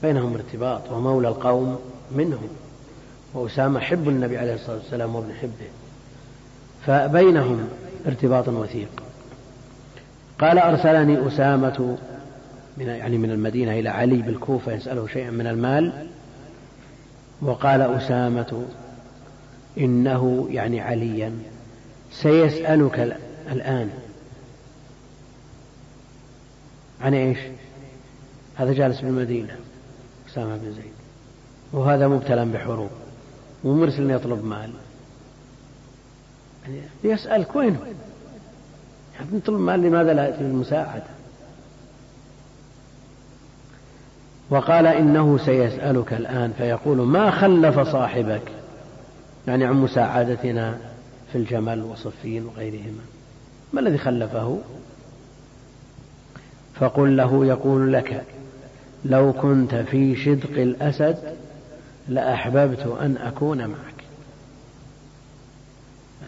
[0.01, 1.79] بينهم ارتباط ومولى القوم
[2.11, 2.49] منهم.
[3.33, 5.69] وأسامة حب النبي عليه الصلاة والسلام وابن حبه.
[6.85, 7.69] فبينهم
[8.07, 9.03] ارتباط وثيق.
[10.39, 11.97] قال أرسلني أسامة
[12.77, 16.07] من يعني من المدينة إلى علي بالكوفة يسأله شيئا من المال.
[17.41, 18.65] وقال أسامة
[19.77, 21.31] إنه يعني عليا.
[22.11, 23.17] سيسألك
[23.51, 23.89] الآن.
[27.01, 27.39] عن إيش؟
[28.55, 29.55] هذا جالس بالمدينة
[30.29, 30.93] أسامة بن زيد.
[31.73, 32.89] وهذا مبتلى بحروب.
[33.63, 34.69] ومرسل يطلب مال.
[36.63, 37.77] يعني يسألك وين
[39.15, 41.03] يعني يطلب مال لماذا لا يأتي بالمساعدة؟
[44.49, 48.51] وقال إنه سيسألك الآن فيقول ما خلف صاحبك؟
[49.47, 50.77] يعني عن مساعدتنا
[51.31, 53.03] في الجمل وصفين وغيرهما.
[53.73, 54.57] ما الذي خلفه؟
[56.75, 58.23] فقل له يقول لك
[59.05, 61.35] لو كنت في شدق الأسد
[62.07, 64.03] لأحببت أن أكون معك.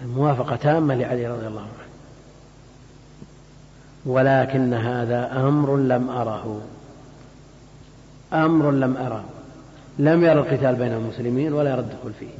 [0.06, 1.86] موافقة تامة لعلي رضي الله عنه.
[4.06, 6.62] ولكن هذا أمر لم أره.
[8.34, 9.24] أمر لم أره.
[10.00, 12.34] لم يرى القتال بين المسلمين ولا يرى الدخول فيه.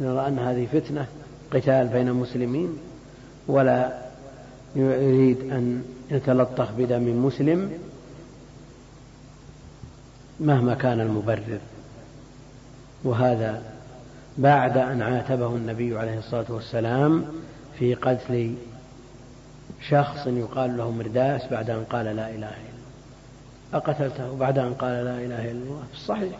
[0.00, 1.06] نرى أن هذه فتنة
[1.52, 2.78] قتال بين المسلمين
[3.48, 3.98] ولا
[4.76, 7.72] يريد أن يتلطخ بدم مسلم
[10.40, 11.58] مهما كان المبرر.
[13.04, 13.62] وهذا
[14.38, 17.24] بعد أن عاتبه النبي عليه الصلاة والسلام
[17.78, 18.54] في قتل
[19.88, 22.52] شخص يقال له مرداس بعد أن قال لا إله إلا الله.
[23.74, 25.82] أقتلته بعد أن قال لا إله إلا الله.
[25.92, 26.38] في الصحيح.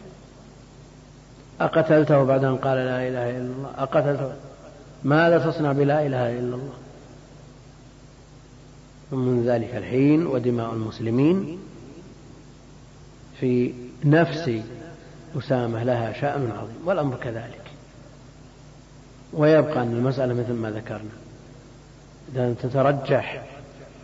[1.61, 3.71] أقتلته بعد أن قال لا إله إلا الله.
[3.79, 4.33] أقتلته.
[5.05, 6.75] ماذا تصنع بلا إله إلا الله؟
[9.13, 11.59] ومن ذلك الحين ودماء المسلمين
[13.41, 14.51] في نفس
[15.39, 17.63] أسامة لها شأن عظيم والأمر كذلك.
[19.33, 21.11] ويبقى أن المسألة مثل ما ذكرنا.
[22.33, 23.43] إذا تترجح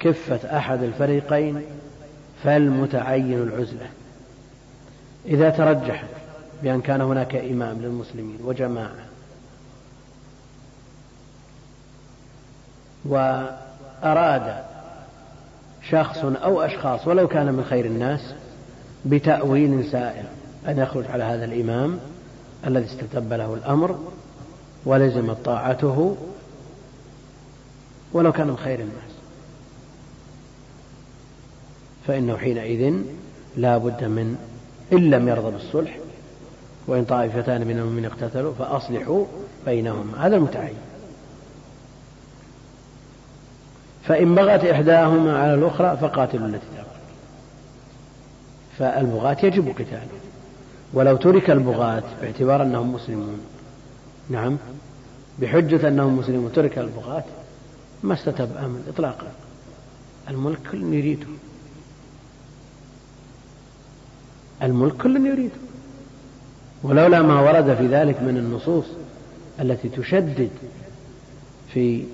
[0.01, 1.62] كفة أحد الفريقين
[2.45, 3.89] فالمتعين العزلة.
[5.27, 6.09] إذا ترجحت
[6.62, 9.05] بأن كان هناك إمام للمسلمين وجماعة
[13.05, 14.64] وأراد
[15.91, 18.35] شخص أو أشخاص ولو كان من خير الناس
[19.07, 20.25] بتأويل سائر
[20.69, 21.99] أن يخرج على هذا الإمام
[22.67, 23.99] الذي استتب له الأمر
[24.85, 26.17] ولزمت طاعته
[28.12, 29.15] ولو كان من خير الناس.
[32.07, 32.95] فإنه حينئذ
[33.57, 34.37] لا بد من
[34.93, 35.99] إن لم يرضى بالصلح
[36.87, 39.25] وإن طائفتان من المؤمنين اقتتلوا فأصلحوا
[39.67, 40.77] بينهما هذا المتعين.
[44.05, 46.85] فإن بغت إحداهما على الأخرى فقاتلوا التي تبغي
[48.79, 50.34] فالبغاة يجب قتاله.
[50.95, 53.41] ولو ترك البغاة باعتبار أنهم مسلمون.
[54.31, 54.57] نعم.
[55.39, 57.25] بحجة أنهم مسلمون ترك البغاة
[58.03, 59.27] ما استتب أمن إطلاقا.
[60.31, 61.27] الملك كل يريده.
[64.63, 65.55] الملك كل يريده.
[66.83, 68.85] ولولا ما ورد في ذلك من النصوص
[69.61, 70.51] التي تشدد
[71.73, 72.05] في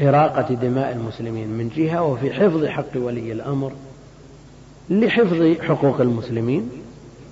[0.00, 3.72] إراقة دماء المسلمين من جهة وفي حفظ حق ولي الأمر
[4.90, 6.70] لحفظ حقوق المسلمين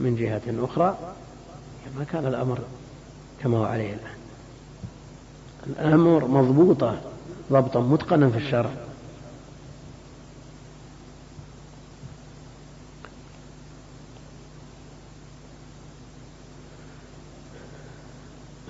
[0.02, 0.98] من جهة أخرى
[1.98, 2.58] ما كان الأمر
[3.42, 4.16] كما هو عليه الآن.
[5.66, 7.00] الأمر مضبوطة
[7.52, 8.70] ضبطا متقنا في الشرع.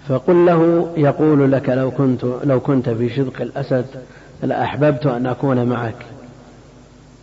[0.08, 3.86] فقل له يقول لك لو كنت لو كنت في شدق الأسد
[4.42, 6.06] لأحببت أن أكون معك.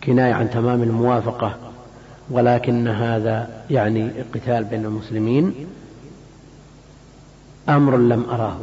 [0.04, 1.69] كناية عن تمام الموافقة.
[2.30, 5.66] ولكن هذا يعني القتال بين المسلمين
[7.68, 8.58] أمر لم أراه.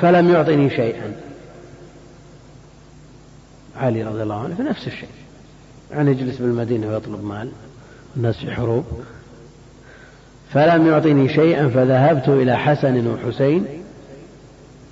[0.00, 1.16] فلم يعطني شيئا.
[3.76, 5.08] علي رضي الله عنه في نفس الشيء.
[5.90, 7.50] يعني يجلس بالمدينة ويطلب مال.
[8.16, 8.84] الناس في حروب.
[10.52, 13.66] فلم يعطني شيئا فذهبت إلى حسن وحسين.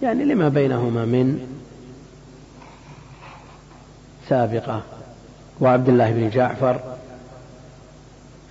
[0.02, 1.38] يعني لما بينهما من
[4.28, 4.82] سابقة.
[5.60, 6.80] وعبد الله بن جعفر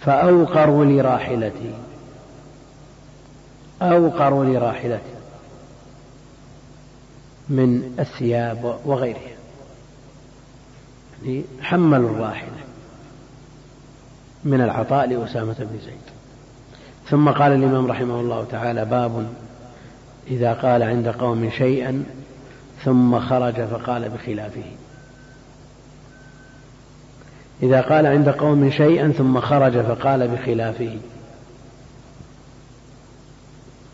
[0.02, 1.74] فأوقروا لي راحلتي
[3.82, 5.14] أوقروا لي راحلتي
[7.50, 9.20] من الثياب وغيرها.
[11.24, 12.64] يعني حملوا الراحلة
[14.44, 16.14] من العطاء لأسامة بن زيد.
[17.10, 19.28] ثم قال الإمام رحمه الله تعالى باب
[20.28, 22.04] إذا قال عند قوم شيئا
[22.84, 24.64] ثم خرج فقال بخلافه.
[27.64, 30.98] إذا قال عند قوم شيئا ثم خرج فقال بخلافه.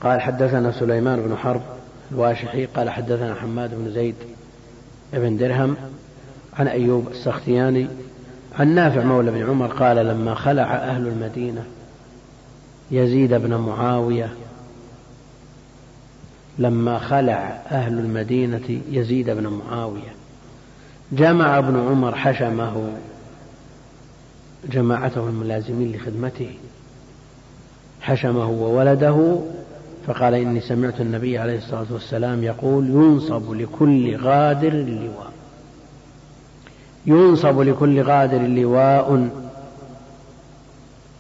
[0.02, 1.62] قال حدثنا سليمان بن حرب
[2.12, 4.16] الواشحي قال حدثنا حماد بن زيد
[5.14, 5.76] بن درهم
[6.60, 7.88] عن أيوب السختياني
[8.60, 11.64] عن نافع مولى بن عمر قال لما خلع أهل المدينة
[12.92, 14.30] يزيد بن معاوية
[16.60, 20.14] لما خلع أهل المدينة يزيد بن معاوية
[21.12, 22.90] جمع ابن عمر حشمه
[24.66, 26.58] جماعته الملازمين لخدمته.
[28.02, 29.40] حشمه وولده
[30.08, 35.32] فقال إني سمعت النبي عليه الصلاة والسلام يقول ينصب لكل غادر لواء.
[37.06, 39.30] ينصب لكل غادر لواء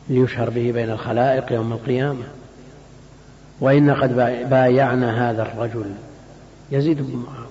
[0.09, 2.23] ليشهر به بين الخلائق يوم القيامة.
[3.61, 4.15] وإن قد
[4.49, 5.91] بايعنا هذا الرجل.
[6.71, 7.48] يزيد بن معاوية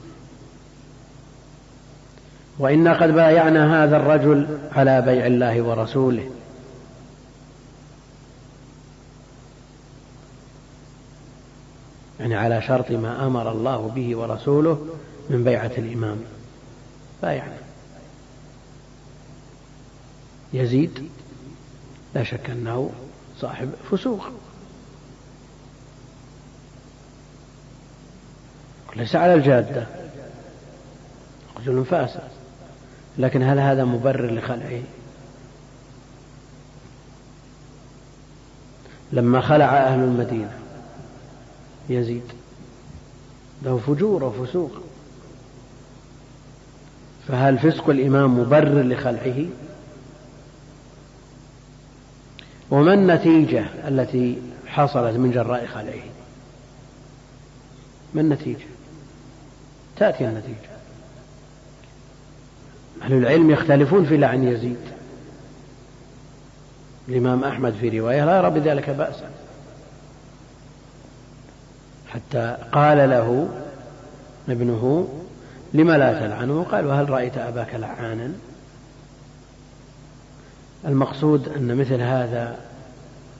[2.58, 6.30] وإنا قد بايعنا هذا الرجل على بيع الله ورسوله.
[12.20, 14.86] يعني على شرط ما أمر الله به ورسوله
[15.30, 16.18] من بيعة الإمام.
[17.22, 17.58] بايعنا.
[20.52, 21.08] يزيد
[22.14, 22.90] لا شك أنه
[23.40, 24.26] صاحب فسوق.
[28.96, 29.86] ليس على الجادة.
[31.60, 32.37] رجل فاسد.
[33.18, 34.80] لكن هل هذا مبرر لخلعه؟
[39.12, 40.58] لما خلع أهل المدينة
[41.88, 42.22] يزيد.
[43.62, 44.70] له فجور وفسوق.
[47.28, 49.46] فهل فسق الإمام مبرر لخلعه؟
[52.70, 56.04] وما النتيجة التي حصلت من جراء خلعه؟
[58.14, 58.66] ما النتيجة؟
[59.96, 60.77] تأتي النتيجة.
[63.02, 64.78] أهل العلم يختلفون في لعن يزيد.
[67.08, 69.30] الإمام أحمد في رواية لا يرى بذلك بأسا.
[72.08, 73.48] حتى قال له
[74.48, 75.08] ابنه
[75.74, 78.32] لم لا تلعنه؟ قال وهل رأيت أباك لعانا؟
[80.84, 82.56] المقصود أن مثل هذا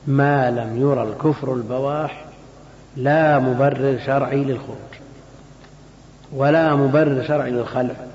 [0.07, 2.25] ما لم يرى الكفر البواح
[2.97, 4.79] لا مبرر شرعي للخروج
[6.33, 8.08] ولا مبرر شرعي للخلع.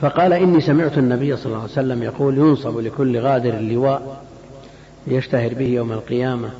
[0.00, 4.22] فقال إني سمعت النبي صلى الله عليه وسلم يقول ينصب لكل غادر اللواء
[5.06, 6.50] ليشتهر به يوم القيامة.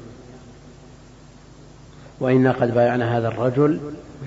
[2.20, 3.80] وإنا قد بايعنا هذا الرجل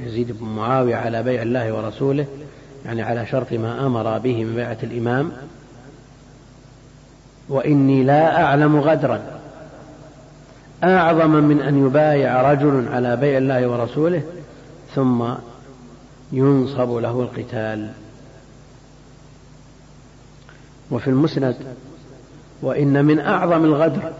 [0.05, 2.25] يزيد بن معاوية على بيع الله ورسوله
[2.85, 5.31] يعني على شرط ما أمر به من بيعة الإمام.
[7.49, 9.21] وإني لا أعلم غدرا.
[10.83, 14.23] أعظم من أن يبايع رجل على بيع الله ورسوله
[14.95, 15.23] ثم
[16.31, 17.89] ينصب له القتال.
[20.91, 21.55] وفي المسند
[22.61, 24.11] وإن من أعظم الغدر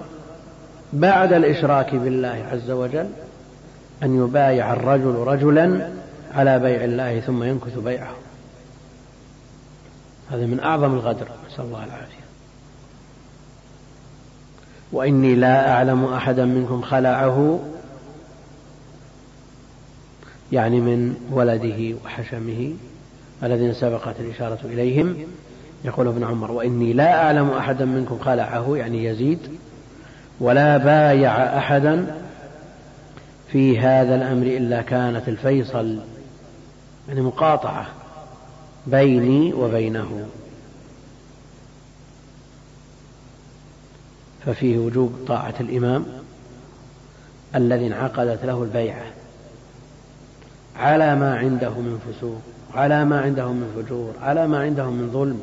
[0.94, 3.10] بعد الإشراك بالله عز وجل
[4.04, 5.90] أن يبايع الرجل رجلا
[6.34, 8.16] على بيع الله ثم ينكث بيعه.
[10.32, 12.22] هذا من أعظم الغدر نسأل الله العافية.
[14.92, 17.60] وإني لا أعلم أحدا منكم خلعه
[20.52, 22.74] يعني من ولده وحشمه
[23.44, 25.18] الذين سبقت الإشارة إليهم.
[25.86, 29.40] يقول ابن عمر وإني لا أعلم أحدا منكم خلعه يعني يزيد
[30.40, 32.16] ولا بايع أحدا
[33.52, 36.00] في هذا الأمر إلا كانت الفيصل
[37.08, 37.88] يعني مقاطعة
[38.88, 40.28] بيني وبينه.
[44.46, 46.06] ففيه وجوب طاعة الإمام
[47.56, 49.06] الذي انعقدت له البيعة
[50.76, 52.42] على ما عنده من فسوق
[52.74, 55.42] على ما عنده من فجور على ما عنده من ظلم.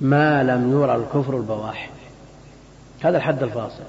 [0.00, 1.90] ما لم يرى الكفر البواح
[3.00, 3.84] هذا الحد الفاصل.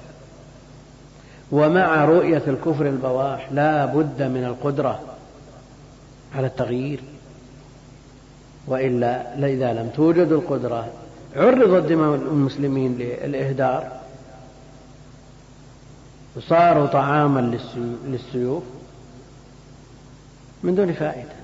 [1.51, 4.99] ومع رؤية الكفر البواح لا بد من القدرة
[6.35, 7.03] على التغيير.
[8.67, 10.87] وإلا إذا لم توجد القدرة
[11.35, 13.91] عرضت دماء المسلمين للإهدار.
[16.35, 17.59] وصاروا طعاما
[18.05, 18.63] للسيوف
[20.63, 21.36] من دون فائدة.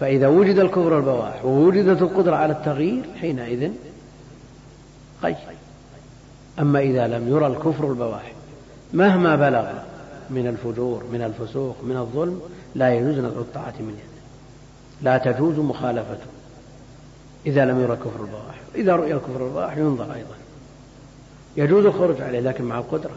[0.00, 3.70] فإذا وجد الكفر البواح ووجدت القدرة على التغيير حينئذ
[5.22, 5.36] غير
[6.58, 8.32] أما إذا لم يرى الكفر البواح
[8.92, 9.66] مهما بلغ
[10.30, 12.40] من الفجور من الفسوق من الظلم
[12.74, 14.18] لا يجوز نزع الطاعة من يده.
[15.02, 16.26] لا تجوز مخالفته
[17.46, 20.34] إذا لم يرى كفر البواح إذا رؤي الكفر البواح ينظر أيضا.
[21.56, 23.10] يجوز الخروج عليه لكن مع القدرة.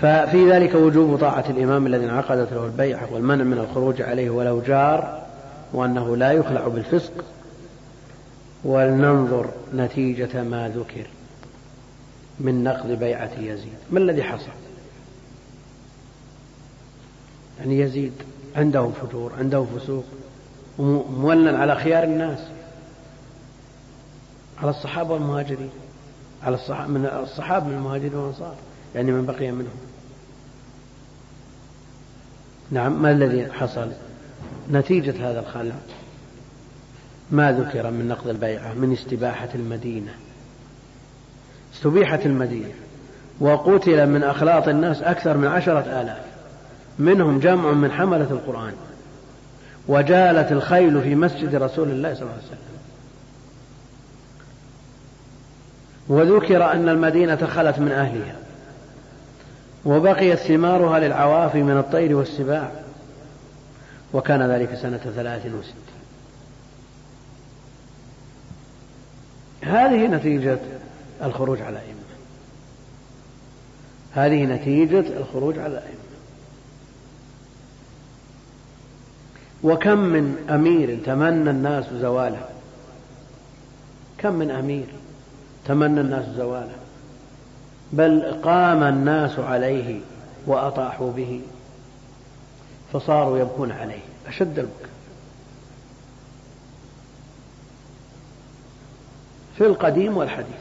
[0.00, 5.26] ففي ذلك وجوب طاعة الإمام الذي انعقدت له البيعة والمنع من الخروج عليه ولو جار
[5.72, 7.12] وأنه لا يخلع بالفسق.
[8.64, 11.06] ولننظر نتيجة ما ذكر
[12.40, 13.78] من نقض بيعة يزيد.
[13.90, 14.50] ما الذي حصل؟
[17.58, 18.12] يعني يزيد
[18.56, 20.04] عنده فجور عنده فسوق
[20.78, 22.38] مولى على خيار الناس.
[24.62, 25.70] على الصحابة والمهاجرين
[26.42, 28.54] على الصحابة من الصحابة من المهاجرين والأنصار
[28.94, 29.89] يعني من بقي منهم.
[32.70, 33.90] نعم ما الذي حصل؟
[34.72, 35.74] نتيجة هذا الخلع
[37.30, 40.12] ما ذكر من نقض البيعة؟ من استباحة المدينة.
[41.74, 42.72] استبيحت المدينة.
[43.40, 46.24] وقتل من أخلاط الناس أكثر من عشرة آلاف.
[46.98, 48.72] منهم جمع من حملة القرآن.
[49.88, 52.70] وجالت الخيل في مسجد رسول الله صلى الله عليه وسلم.
[56.08, 58.39] وذكر أن المدينة خلت من أهلها.
[59.84, 62.70] وبقيت ثمارها للعوافي من الطير والسباع
[64.12, 65.74] وكان ذلك سنة ثلاث وستين.
[69.62, 70.58] هذه نتيجة
[71.22, 72.00] الخروج على الأئمة.
[74.14, 76.00] هذه نتيجة الخروج على الأئمة.
[79.62, 82.48] وكم من أمير تمنى الناس زواله؟
[84.18, 84.86] كم من أمير
[85.66, 86.79] تمنى الناس زواله؟
[87.92, 90.00] بل قام الناس عليه
[90.46, 91.40] وأطاحوا به
[92.92, 94.90] فصاروا يبكون عليه أشد البكاء.
[99.58, 100.60] في القديم والحديث.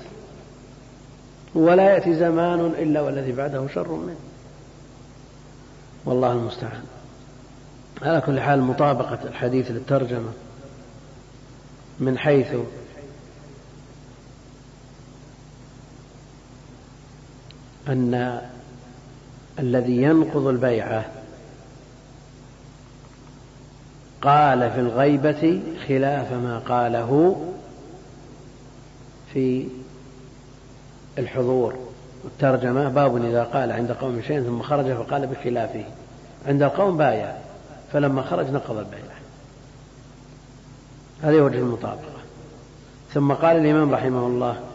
[1.56, 4.16] ولا يأتي زمان إلا والذي بعده شر منه.
[6.06, 6.84] والله المستعان.
[8.02, 10.32] على كل حال مطابقة الحديث للترجمة
[12.00, 12.48] من حيث
[17.88, 18.42] أن
[19.60, 21.06] الذي ينقض البيعة
[24.22, 27.42] قال في الغيبة خلاف ما قاله
[29.34, 29.68] في
[31.18, 31.76] الحضور.
[32.24, 35.84] والترجمة باب إذا قال عند قوم شيء ثم خرج فقال بخلافه.
[36.48, 37.38] عند القوم بايع
[37.94, 39.20] فلما خرج نقض البيعة.
[41.22, 42.20] هذا وجه المطابقة.
[43.14, 44.69] ثم قال الإمام رحمه الله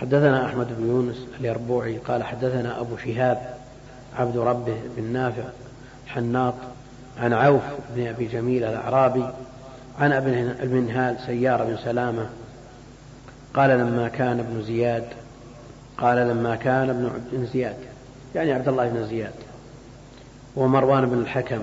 [0.00, 3.54] حدثنا أحمد بن يونس اليربوعي قال حدثنا أبو شهاب
[4.16, 5.42] عبد ربه بن نافع
[6.06, 6.54] حناط
[7.18, 7.62] عن عوف
[7.96, 9.24] بن أبي جميل الأعرابي
[9.98, 10.32] عن ابن
[10.62, 12.28] المنهال سيار بن سلامة
[13.54, 15.04] قال لما كان ابن زياد
[15.98, 16.90] قال لما كان
[17.32, 17.76] ابن زياد
[18.34, 19.34] يعني عبد الله بن زياد
[20.56, 21.62] ومروان بن الحكم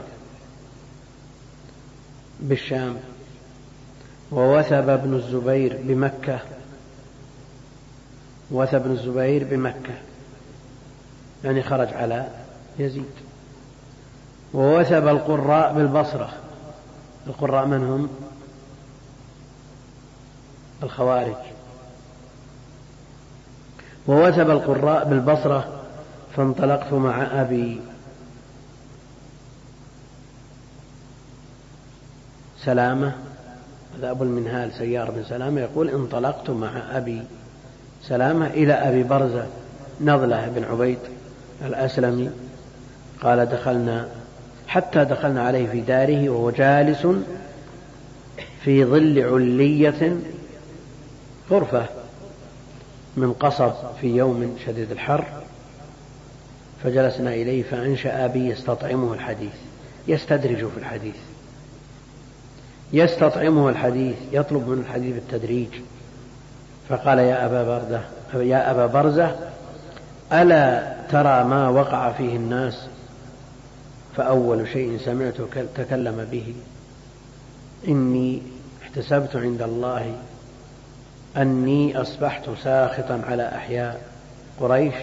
[2.39, 2.95] بالشام
[4.31, 6.39] ووثب ابن الزبير بمكة
[8.51, 9.93] وثب ابن الزبير بمكة
[11.43, 12.27] يعني خرج على
[12.79, 13.11] يزيد.
[14.53, 16.33] ووثب القراء بالبصرة.
[17.27, 18.09] القراء من هم؟
[20.83, 21.35] الخوارج.
[24.07, 25.81] ووثب القراء بالبصرة
[26.35, 27.81] فانطلقت مع أبي.
[32.59, 33.15] سلامة
[33.97, 37.23] هذا أبو المنهال سيار بن سلامة يقول انطلقت مع أبي.
[38.07, 39.47] سلامة إلى أبي برزة
[40.01, 40.97] نضلة بن عبيد
[41.65, 42.29] الأسلمي
[43.21, 44.07] قال دخلنا
[44.67, 47.07] حتى دخلنا عليه في داره وهو جالس
[48.63, 50.17] في ظل علية
[51.51, 51.85] غرفة
[53.17, 55.25] من قصب في يوم شديد الحر
[56.83, 59.53] فجلسنا إليه فأنشأ بي يستطعمه الحديث
[60.07, 61.15] يستدرج في الحديث
[62.93, 65.69] يستطعمه الحديث يطلب منه الحديث بالتدريج.
[66.89, 68.01] فقال يا أبا بردة
[68.33, 69.35] يا أبا برزة
[70.33, 72.87] ألا ترى ما وقع فيه الناس؟
[74.15, 76.55] فأول شيء سمعته تكلم به.
[77.87, 78.41] إني
[78.83, 80.13] احتسبت عند الله
[81.37, 84.01] أني أصبحت ساخطا على أحياء
[84.59, 84.95] قريش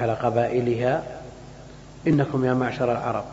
[0.00, 1.02] على قبائلها.
[2.06, 3.24] إنكم يا معشر العرب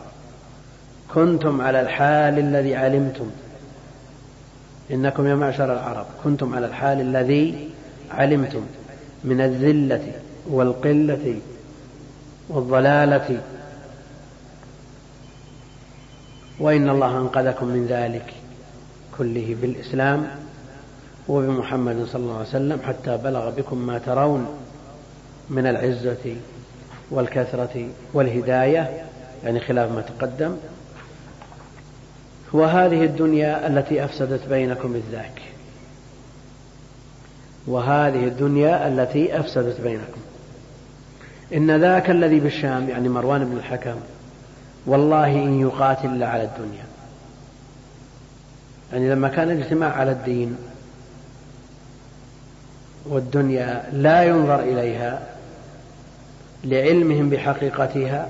[1.14, 3.30] كنتم على الحال الذي علمتم.
[4.90, 7.68] إنكم يا معشر العرب كنتم على الحال الذي
[8.10, 8.60] علمتم
[9.24, 10.12] من الذلة
[10.50, 11.40] والقلة
[12.48, 13.40] والضلالة.
[16.60, 18.34] وإن الله أنقذكم من ذلك
[19.18, 20.28] كله بالإسلام
[21.28, 24.46] وبمحمد صلى الله عليه وسلم حتى بلغ بكم ما ترون
[25.50, 26.36] من العزة
[27.10, 29.04] والكثرة والهداية
[29.44, 30.56] يعني خلاف ما تقدم.
[32.52, 35.42] وهذه الدنيا التي أفسدت بينكم إذ ذاك
[37.66, 40.20] وهذه الدنيا التي أفسدت بينكم.
[41.54, 43.96] إن ذاك الذي بالشام يعني مروان بن الحكم
[44.86, 46.84] والله إن يقاتل على الدنيا.
[48.92, 50.56] يعني لما كان الاجتماع على الدين
[53.06, 55.20] والدنيا لا ينظر إليها
[56.64, 58.28] لعلمهم بحقيقتها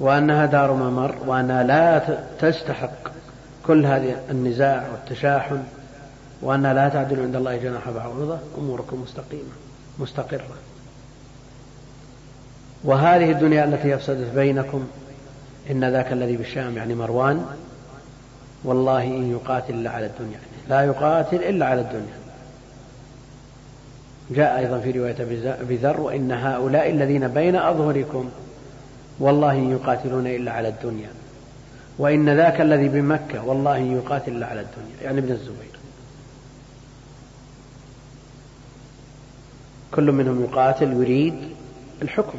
[0.00, 3.12] وأنها دار ممر وأنها لا تستحق
[3.66, 5.62] كل هذه النزاع والتشاحن
[6.42, 9.52] وأنها لا تعدل عند الله جناح بعوضة أموركم مستقيمة
[9.98, 10.44] مستقرة.
[12.84, 14.86] وهذه الدنيا التي أفسدت بينكم
[15.70, 17.46] إن ذاك الذي بالشام يعني مروان
[18.64, 20.38] والله إن يقاتل إلا على الدنيا.
[20.68, 22.14] لا يقاتل إلا على الدنيا.
[24.30, 25.16] جاء أيضا في رواية
[25.60, 28.30] أبي ذر وإن هؤلاء الذين بين أظهركم
[29.20, 31.10] والله إن يقاتلون إلا على الدنيا.
[31.98, 35.02] وإن ذاك الذي بمكة والله إن يقاتل إلا على الدنيا.
[35.02, 35.78] يعني ابن الزبير.
[39.94, 41.34] كل منهم يقاتل يريد
[42.02, 42.38] الحكم.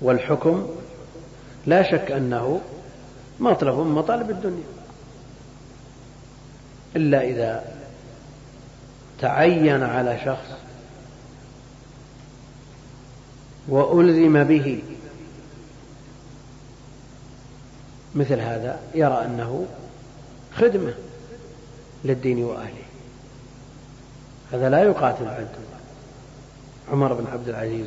[0.00, 0.66] والحكم
[1.66, 2.60] لا شك أنه
[3.40, 4.66] مطلب من مطالب الدنيا.
[6.96, 7.64] إلا إذا
[9.20, 10.67] تعين على شخص
[13.68, 14.82] وألزم به.
[18.14, 19.66] مثل هذا يرى أنه
[20.56, 20.94] خدمة
[22.04, 22.84] للدين وأهله.
[24.52, 25.78] هذا لا يقاتل على الدنيا
[26.92, 27.86] عمر بن عبد العزيز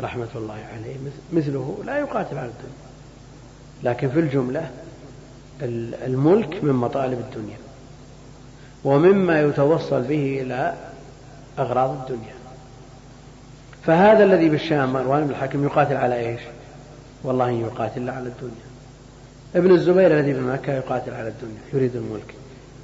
[0.00, 0.96] رحمة الله عليه
[1.32, 2.82] مثله لا يقاتل على الدنيا
[3.82, 4.70] لكن في الجملة
[6.06, 7.56] الملك من مطالب الدنيا.
[8.84, 10.74] ومما يتوصل به إلى
[11.58, 12.34] أغراض الدنيا.
[13.86, 16.40] فهذا الذي بالشام مروان بن الحكم يقاتل على إيش؟
[17.24, 18.72] والله إن يقاتل على الدنيا.
[19.54, 22.34] ابن الزبير الذي بمكة يقاتل على الدنيا يريد الملك.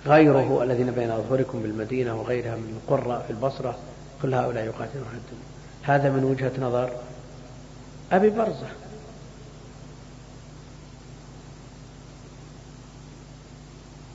[0.07, 3.79] غيره الذين بين أظهركم بالمدينة وغيرها من القرى في البصرة
[4.23, 5.45] كل هؤلاء يقاتلون على الدنيا.
[5.83, 6.91] هذا من وجهة نظر
[8.13, 8.69] أبي برزة.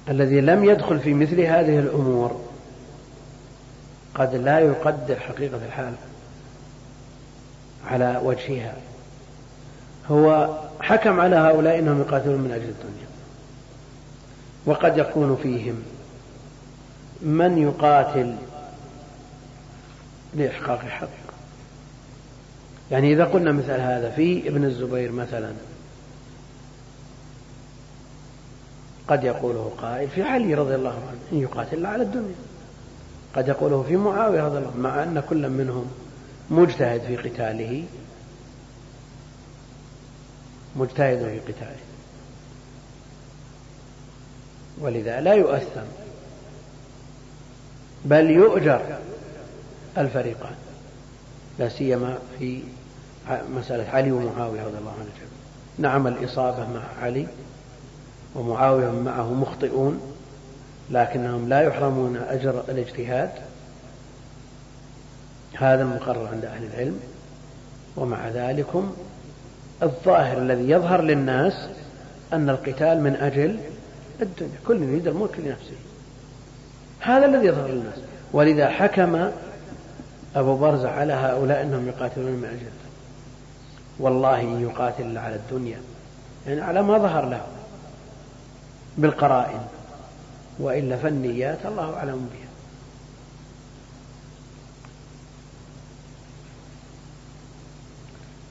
[0.09, 2.41] الذي لم يدخل في مثل هذه الأمور
[4.15, 5.93] قد لا يقدر حقيقة الحال.
[7.87, 8.75] على وجهها.
[10.11, 13.07] هو حكم على هؤلاء إنهم يقاتلون من أجل الدنيا.
[14.65, 15.83] وقد يكون فيهم
[17.21, 18.35] من يقاتل
[20.33, 21.07] لإحقاق حق
[22.91, 25.51] يعني إذا قلنا مثل هذا في ابن الزبير مثلا
[29.07, 32.35] قد يقوله قائل في علي رضي الله عنه إن يقاتل على الدنيا.
[33.35, 35.91] قد يقوله في معاوية رضي الله عنه مع أن كل منهم
[36.49, 37.83] مجتهد في قتاله.
[40.75, 41.83] مجتهد في قتاله.
[44.81, 45.87] ولذا لا يؤثم.
[48.05, 48.99] بل يؤجر
[49.97, 50.55] الفريقان.
[51.59, 52.63] لا سيما في
[53.29, 55.09] مسألة علي ومعاوية رضي الله عنه.
[55.77, 57.27] نعم الإصابة مع علي
[58.35, 60.01] ومعاوية معه مخطئون
[60.89, 63.31] لكنهم لا يحرمون أجر الاجتهاد.
[65.57, 66.99] هذا المقرر عند أهل العلم
[67.97, 68.93] ومع ذلكم
[69.83, 71.53] الظاهر الذي يظهر للناس
[72.33, 73.59] أن القتال من أجل
[74.21, 74.57] الدنيا.
[74.67, 75.75] كل يريد الملك لنفسه
[76.99, 77.99] هذا الذي يظهر للناس.
[78.33, 79.31] ولذا حكم
[80.35, 82.71] أبو برزة على هؤلاء أنهم يقاتلون من أجل
[83.99, 85.77] والله يقاتل على الدنيا
[86.47, 87.41] يعني على ما ظهر له
[88.97, 89.59] بالقرائن
[90.59, 92.42] وإلا فالنيات الله أعلم بها.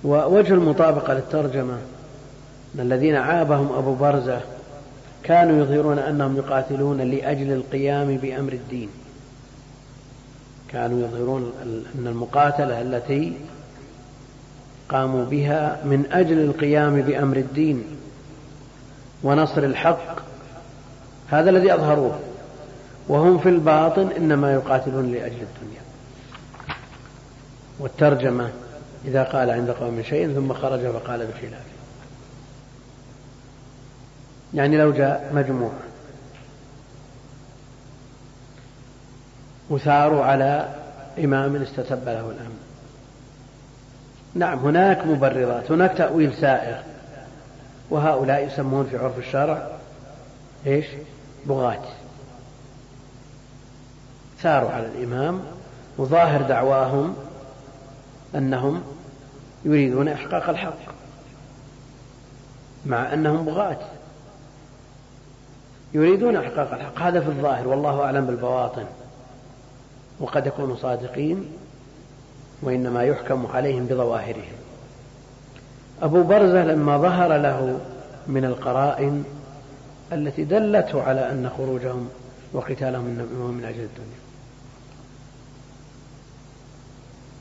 [0.05, 1.78] ووجه المطابقة للترجمة
[2.74, 4.40] أن الذين عابهم أبو برزة
[5.22, 8.88] كانوا يظهرون أنهم يقاتلون لأجل القيام بأمر الدين.
[10.68, 11.53] كانوا يظهرون
[11.94, 13.32] أن المقاتلة التي
[14.88, 17.84] قاموا بها من أجل القيام بأمر الدين
[19.22, 20.16] ونصر الحق
[21.28, 22.18] هذا الذي أظهروه.
[23.09, 25.82] وهم في الباطن إنما يقاتلون لأجل الدنيا.
[27.80, 28.50] والترجمة
[29.05, 31.72] إذا قال عند قوم شيء ثم خرج فقال بخلافه
[34.55, 35.80] يعني لو جاء مجموعة
[39.70, 40.74] وثاروا على
[41.18, 42.59] إمام استتب له الأمن
[44.34, 46.76] نعم هناك مبررات هناك تأويل سائغ
[47.90, 49.68] وهؤلاء يسمون في عرف الشرع
[50.66, 50.86] إيش؟
[51.46, 51.82] بغاة.
[54.40, 55.40] ثاروا على الإمام
[55.98, 57.16] وظاهر دعواهم
[58.34, 58.82] أنهم
[59.64, 60.78] يريدون إحقاق الحق
[62.86, 63.78] مع أنهم بغاة
[65.94, 66.98] يريدون إحقاق الحق.
[66.98, 68.84] هذا في الظاهر والله أعلم بالبواطن.
[70.20, 71.52] وقد يكونوا صادقين
[72.62, 74.52] وإنما يحكم عليهم بظواهرهم.
[76.02, 77.80] أبو برزة لما ظهر له
[78.26, 79.24] من القرائن
[80.12, 82.08] التي دلته على أن خروجهم
[82.52, 84.21] وقتالهم من أجل الدنيا.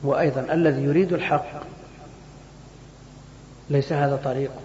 [0.02, 1.62] وأيضا الذي يريد الحق.
[3.70, 4.60] ليس هذا طريقه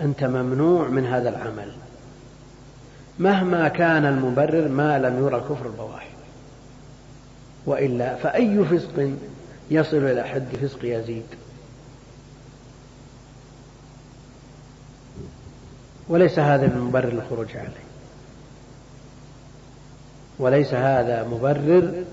[0.00, 1.72] أنت ممنوع من هذا العمل.
[3.18, 6.08] مهما كان المبرر ما لم يرى كفر البواح
[7.66, 9.10] وإلا فأي فسق
[9.70, 11.26] يصل إلى حد فسق يزيد.
[16.08, 17.90] وليس هذا بمبرر للخروج عليه.
[20.38, 22.04] وليس هذا مبرر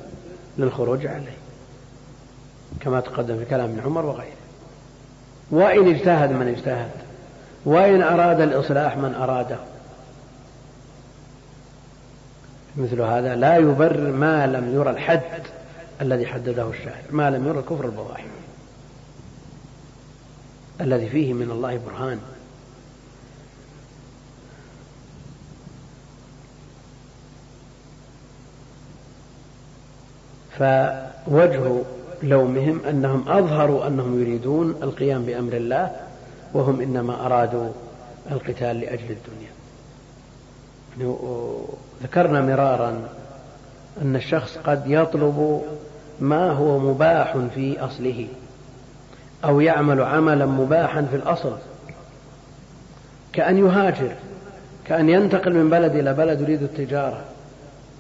[0.57, 1.37] للخروج عليه.
[2.79, 4.31] كما تقدم في كلام ابن عمر وغيره.
[5.51, 6.91] وإن اجتهد من اجتهد.
[7.65, 9.57] وإن أراد الإصلاح من أراده.
[12.77, 15.41] مثل هذا لا يبرر ما لم يرى الحد
[16.01, 18.23] الذي حدده الشاعر ما لم يرى الكفر البواحي.
[20.81, 22.19] الذي فيه من الله برهان.
[30.57, 31.83] فوجه
[32.23, 35.91] لومهم أنهم أظهروا أنهم يريدون القيام بأمر الله
[36.53, 37.69] وهم إنما أرادوا
[38.31, 39.57] القتال لأجل الدنيا.
[42.03, 43.09] ذكرنا مرارا
[44.01, 45.61] أن الشخص قد يطلب
[46.19, 48.27] ما هو مباح في أصله
[49.45, 51.57] أو يعمل عملا مباحا في الأصل
[53.33, 54.11] كأن يهاجر
[54.85, 57.21] كأن ينتقل من بلد إلى بلد يريد التجارة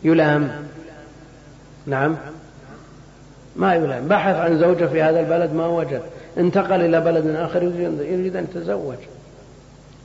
[0.03, 0.67] يلام.
[1.85, 2.15] نعم.
[3.57, 6.01] ما يلام بحث عن زوجة في هذا البلد ما وجد.
[6.37, 8.97] انتقل إلى بلد آخر يريد أن يتزوج.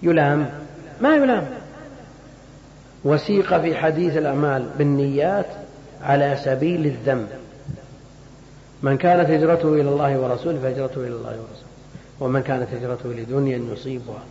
[0.02, 0.50] يلام
[1.00, 1.46] ما يلام
[3.04, 5.46] وسيق في حديث الأعمال بالنيات
[6.02, 7.26] على سبيل الذم
[8.82, 11.72] من كانت هجرته إلى الله ورسوله فهجرته إلى الله ورسوله.
[12.20, 14.22] ومن كانت هجرته لدنيا يصيبها.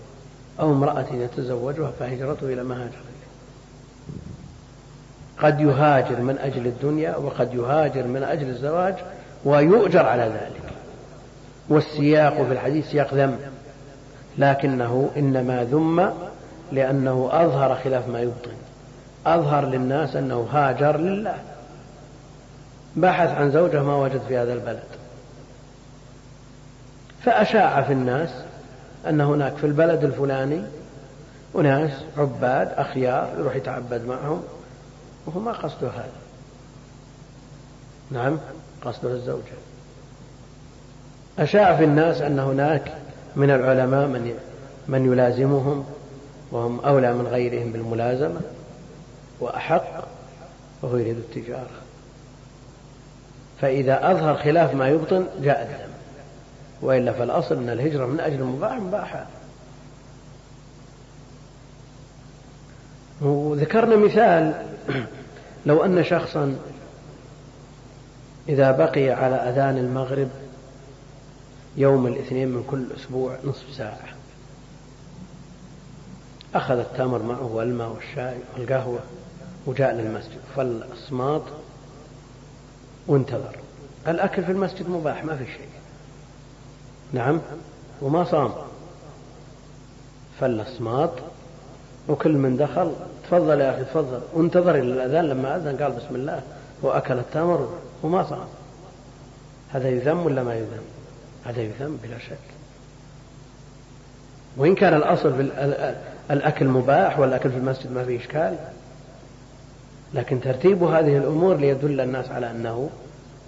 [0.60, 3.11] أو امرأة يتزوجها فهجرته إلى ما هاجر
[5.42, 8.96] قد يهاجر من أجل الدنيا وقد يهاجر من أجل الزواج
[9.46, 10.74] ويؤجر على ذلك.
[11.70, 13.38] والسياق في الحديث سياق ذم
[14.38, 16.14] لكنه إنما ذم
[16.72, 18.52] لأنه أظهر خلاف ما يبطن.
[19.26, 21.36] أظهر للناس أنه هاجر لله.
[22.96, 24.84] بحث عن زوجة ما وجد في هذا البلد.
[27.24, 28.30] فأشاع في الناس
[29.10, 30.62] أن هناك في البلد الفلاني
[31.56, 34.44] أناس عباد أخيار يروح يتعبد معهم
[35.26, 36.12] وهو ما قصده هذا.
[38.12, 38.38] نعم
[38.82, 39.54] قصده الزوجة
[41.40, 42.98] أشاع في الناس أن هناك
[43.36, 44.34] من العلماء من
[44.88, 45.86] من يلازمهم
[46.52, 48.42] وهم أولى من غيرهم بالملازمة
[49.40, 50.08] وأحق
[50.82, 51.82] وهو يريد التجارة.
[53.62, 55.92] فإذا أظهر خلاف ما يبطن جاء الدم.
[56.82, 59.26] وإلا فالأصل أن الهجرة من أجل المباح مباحة
[63.22, 64.71] وذكرنا مثال
[65.66, 66.58] لو أن شخصا
[68.50, 70.30] إذا بقي على أذان المغرب
[71.78, 74.00] يوم الاثنين من كل أسبوع نصف ساعة
[76.56, 79.00] أخذ التمر معه والماء والشاي والقهوة
[79.66, 81.42] وجاء للمسجد فالأصماط
[83.08, 83.58] وانتظر.
[84.08, 85.70] الأكل في المسجد مباح ما في شيء.
[87.14, 87.42] نعم
[88.02, 88.52] وما صام.
[90.40, 91.12] فالأصماط
[92.10, 92.94] وكل من دخل
[93.32, 94.20] تفضل يا أخي تفضل.
[94.34, 96.42] وانتظر إلى الأذان لما أذن قال بسم الله
[96.82, 98.48] وأكل التمر وما صام
[99.74, 100.84] هذا يذم ولا ما يذم؟
[101.46, 102.38] هذا يذم بلا شك.
[104.58, 105.42] وإن كان الأصل في
[106.32, 108.56] الأكل مباح والأكل في المسجد ما فيه إشكال.
[110.14, 112.90] لكن ترتيب هذه الأمور ليدل الناس على أنه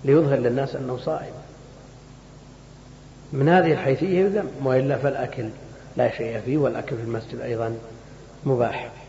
[0.06, 1.34] ليظهر للناس أنه صائم.
[3.34, 5.50] من هذه الحيثية يذم وإلا فالأكل
[5.98, 7.76] لا شيء فيه والأكل في المسجد أيضا
[8.46, 9.03] مباح.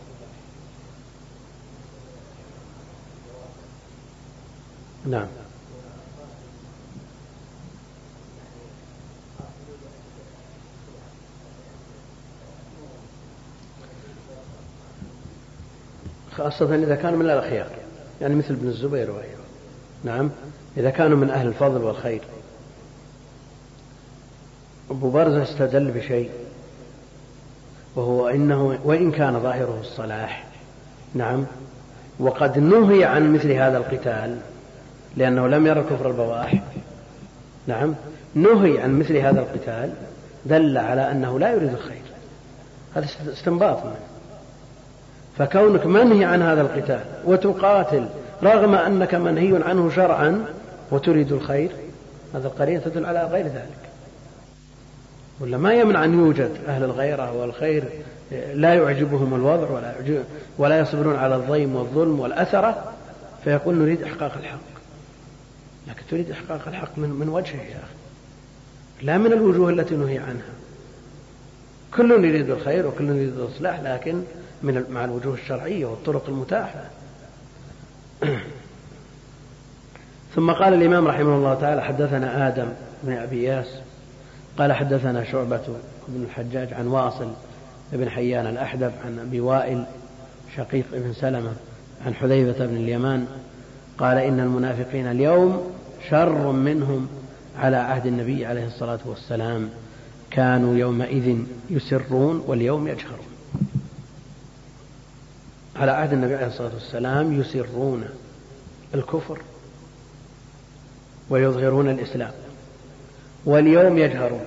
[5.06, 5.26] نعم.
[16.36, 17.70] خاصة إذا كانوا من الأخيار.
[18.20, 19.44] يعني مثل ابن الزبير وغيره.
[20.04, 20.30] نعم.
[20.76, 22.22] إذا كانوا من أهل الفضل والخير.
[24.90, 26.30] أبو برزة استدل بشيء.
[27.96, 30.46] وهو إنه وإن كان ظاهره الصلاح.
[31.14, 31.44] نعم.
[32.20, 34.40] وقد نهي عن مثل هذا القتال.
[35.16, 36.62] لأنه لم يرى كفر البواح
[37.66, 37.94] نعم.
[38.34, 39.90] نهي عن مثل هذا القتال
[40.46, 42.02] دل على أنه لا يريد الخير.
[42.94, 43.96] هذا استنباط منه.
[45.38, 48.06] فكونك منهي عن هذا القتال وتقاتل
[48.42, 50.44] رغم أنك منهي عنه شرعا
[50.90, 51.70] وتريد الخير
[52.34, 53.84] هذا القرين تدل على غير ذلك.
[55.40, 57.84] ولا ما يمنع أن يوجد أهل الغيرة والخير
[58.54, 59.92] لا يعجبهم الوضع ولا,
[60.58, 62.92] ولا يصبرون على الضيم والظلم والأثرة
[63.44, 64.73] فيقول نريد إحقاق الحق.
[65.88, 67.94] لكن تريد إحقاق الحق من, من وجهه يا أخي.
[69.02, 70.52] لا من الوجوه التي نهي عنها.
[71.96, 74.22] كل يريد الخير وكل يريد الإصلاح لكن
[74.62, 76.84] من مع الوجوه الشرعية والطرق المتاحة.
[80.34, 82.68] ثم قال الإمام رحمه الله تعالى حدثنا آدم
[83.02, 83.66] بن أبي ياس.
[84.58, 85.62] قال حدثنا شعبة
[86.08, 87.30] بن الحجاج عن واصل
[87.92, 89.84] بن حيان الأحدب عن أبي وائل
[90.56, 91.52] شقيق بن سلمة
[92.06, 93.26] عن حذيفة بن اليمان.
[93.98, 95.73] قال إن المنافقين اليوم
[96.10, 97.08] شر منهم
[97.58, 99.70] على عهد النبي عليه الصلاة والسلام.
[100.30, 101.36] كانوا يومئذ
[101.70, 103.26] يسرون واليوم يجهرون.
[105.76, 108.04] على عهد النبي عليه الصلاة والسلام يسرون
[108.94, 109.38] الكفر
[111.30, 112.32] ويظهرون الإسلام
[113.44, 114.44] واليوم يجهرون.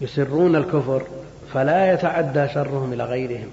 [0.00, 1.06] يسرون الكفر
[1.52, 3.48] فلا يتعدى شرهم إلى غيرهم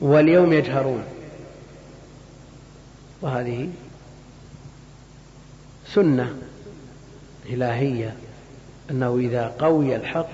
[0.00, 1.02] واليوم يجهرون.
[3.22, 3.68] وهذه
[5.86, 6.34] سنة
[7.46, 8.14] إلهية
[8.90, 10.28] أنه إذا قوي الحق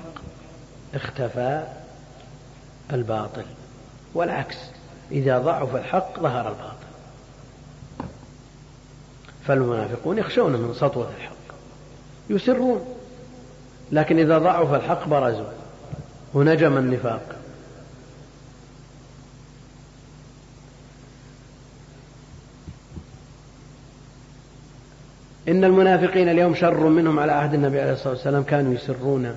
[0.94, 1.66] اختفى
[2.92, 3.44] الباطل
[4.14, 4.56] والعكس
[5.12, 6.88] إذا ضعف الحق ظهر الباطل.
[9.44, 11.34] فالمنافقون يخشون من سطوة الحق
[12.30, 12.94] يسرون
[13.92, 15.52] لكن إذا ضعف الحق برزوا
[16.34, 17.37] ونجم النفاق.
[25.48, 28.42] إن المنافقين اليوم شر منهم على عهد النبي عليه الصلاة والسلام.
[28.42, 29.36] كانوا يسرون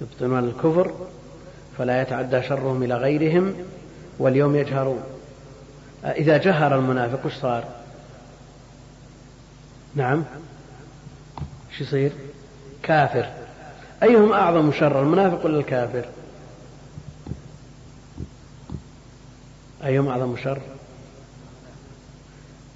[0.00, 0.92] يبطنون الكفر
[1.78, 3.54] فلا يتعدى شرهم إلى غيرهم
[4.18, 5.00] واليوم يجهرون.
[6.04, 7.64] إذا جهر المنافق وش صار؟
[9.94, 10.24] نعم.
[11.78, 12.12] شو يصير؟
[12.82, 13.26] كافر.
[14.02, 16.04] أيهم أعظم شر المنافق ولا الكافر؟
[19.84, 20.60] أيهم أعظم شر؟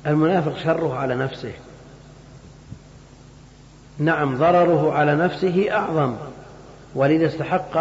[0.07, 1.53] المنافق شره على نفسه.
[4.01, 6.17] نعم ضرره على نفسه أعظم
[6.95, 7.77] ولذا استحق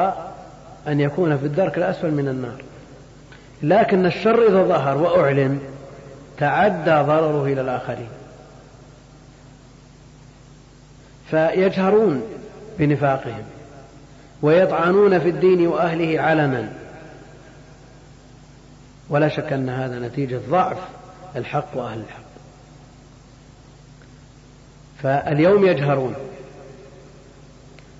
[0.87, 2.63] أن يكون في الدرك الأسفل من النار.
[3.63, 5.59] لكن الشر إذا ظهر وأعلن
[6.37, 8.09] تعدى ضرره إلى الآخرين.
[11.29, 12.23] فيجهرون
[12.79, 13.43] بنفاقهم
[14.41, 16.69] ويطعنون في الدين وأهله علنا.
[19.09, 20.77] ولا شك أن هذا نتيجة ضعف
[21.35, 22.28] الحق وأهل الحق.
[25.03, 26.15] فاليوم يجهرون.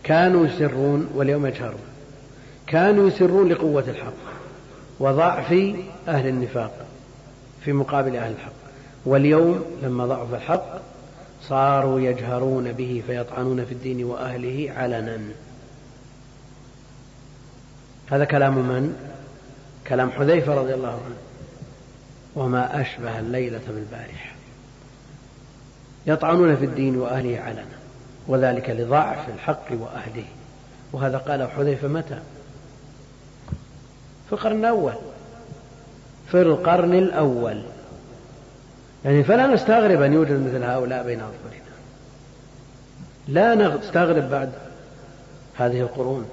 [0.03, 1.81] كانوا يسرون واليوم يجهرون.
[2.67, 4.13] كانوا يسرون لقوة الحق
[4.99, 5.51] وضعف
[6.07, 6.85] أهل النفاق
[7.61, 8.51] في مقابل أهل الحق.
[9.05, 10.81] واليوم لما ضعف الحق
[11.41, 15.19] صاروا يجهرون به فيطعنون في الدين وأهله علنا.
[18.11, 18.95] هذا كلام من؟
[19.88, 21.17] كلام حذيفة رضي الله عنه.
[22.35, 24.38] وما أشبه الليلة بالبارحة.
[26.07, 27.80] يطعنون في الدين وأهله علنا
[28.27, 30.26] وذلك لضعف الحق وأهله.
[30.93, 32.19] وهذا قال حذيفة متى؟
[34.27, 34.93] في القرن الأول.
[36.27, 37.61] في القرن الأول.
[39.05, 41.59] يعني فلا نستغرب أن يوجد مثل هؤلاء بين أظهرنا
[43.27, 44.51] لا نستغرب بعد
[45.55, 46.26] هذه القرون.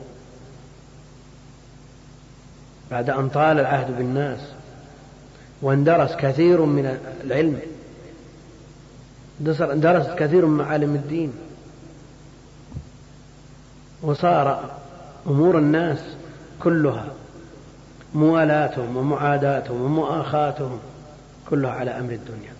[2.91, 4.41] بعد أن طال العهد بالناس.
[5.63, 7.61] واندرس كثير من العلم.
[9.41, 11.33] درست كثير من معالم الدين.
[14.03, 14.71] وصار
[15.27, 15.99] أمور الناس
[16.63, 17.07] كلها
[18.15, 20.79] موالاتهم ومعاداتهم ومؤاخاتهم
[21.51, 22.53] كلها على أمر الدنيا.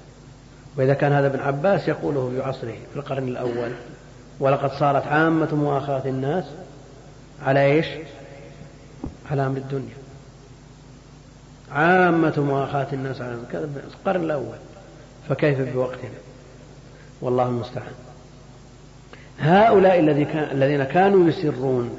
[0.77, 3.73] وإذا كان هذا ابن عباس يقوله في عصره في القرن الأول
[4.41, 6.45] ولقد صارت عامة مؤاخاة الناس
[7.43, 7.87] على إيش؟
[9.31, 9.97] على أمر الدنيا.
[11.73, 13.39] عامة مؤاخاة الناس على
[13.95, 14.57] القرن الأول.
[15.29, 16.26] فكيف بوقتنا؟
[17.21, 17.95] والله المستعان.
[19.39, 20.01] هؤلاء
[20.53, 21.99] الذين كانوا يسرون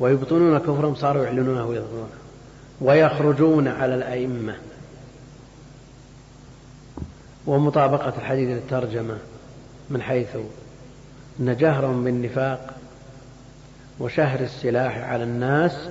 [0.00, 2.08] ويبطنون كفرهم صاروا يعلنونه ويظهرونه
[2.80, 4.54] ويخرجون على الأئمة.
[7.46, 9.18] ومطابقة الحديث للترجمة
[9.90, 10.36] من حيث
[11.40, 12.74] أن جهرهم بالنفاق
[14.00, 15.88] وشهر السلاح على الناس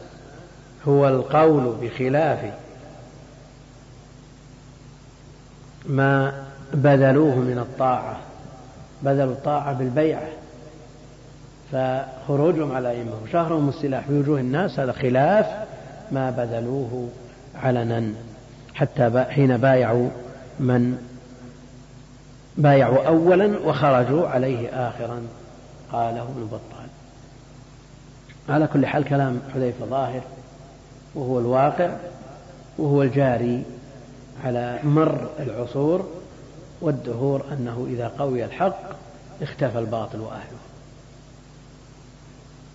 [0.88, 2.54] هو القول بخلاف
[5.86, 6.45] ما
[6.76, 8.18] بذلوه من الطاعة
[9.02, 10.28] بذلوا الطاعة بالبيعة.
[11.72, 15.46] فخروجهم على أئمة وشهرهم السلاح في وجوه الناس هذا خلاف
[16.12, 17.10] ما بذلوه
[17.56, 18.14] علنا
[18.74, 20.10] حتى حين بايعوا
[20.60, 20.98] من
[22.58, 25.22] بايعوا أولا وخرجوا عليه آخرا
[25.92, 26.88] قاله ابن بطال.
[28.50, 30.22] على كل حال كلام حذيفة ظاهر
[31.16, 31.90] وهو الواقع
[32.78, 33.64] وهو الجاري
[34.46, 36.08] على مر العصور.
[36.82, 38.80] والدهور أنه إذا قوي الحق
[39.42, 40.58] اختفى الباطل وأهله.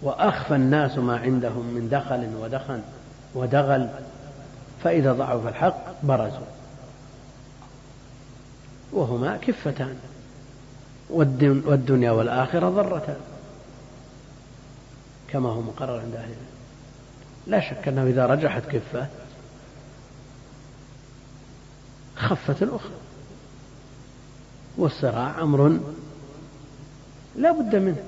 [0.03, 2.83] وأخفى الناس ما عندهم من دخل ودخن
[3.35, 3.89] ودغل
[4.85, 6.47] فإذا ضعف الحق برزوا.
[8.93, 9.97] وهما كفتان
[11.11, 13.21] والدنيا والآخرة ضرتان
[15.29, 16.47] كما هو مقرر عند أهل العلم.
[17.47, 19.07] لا شك أنه إذا رجحت كفة
[22.17, 23.10] خفت الأخرى.
[24.81, 25.81] والصراع أمر
[27.37, 28.03] لا بد منه.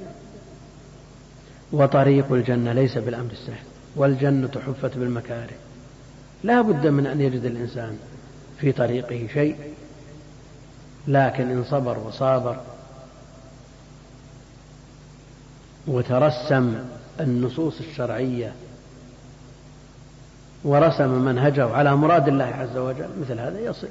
[1.72, 3.64] وطريق الجنة ليس بالأمر السهل
[3.96, 5.54] والجنة حفت بالمكاره.
[6.44, 7.98] لا بد من أن يجد الإنسان
[8.60, 9.56] في طريقه شيء
[11.08, 12.60] لكن إن صبر وصابر
[15.86, 16.74] وترسم
[17.20, 18.52] النصوص الشرعية
[20.64, 23.88] ورسم منهجه على مراد الله عز وجل مثل هذا يصل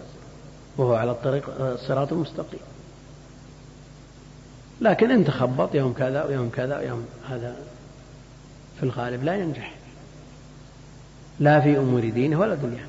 [0.77, 2.59] وهو على الطريق الصراط المستقيم.
[4.81, 7.55] لكن إن تخبط يوم كذا ويوم كذا ويوم هذا
[8.77, 9.73] في الغالب لا ينجح.
[11.39, 12.85] لا في أمور دينه ولا دنياه.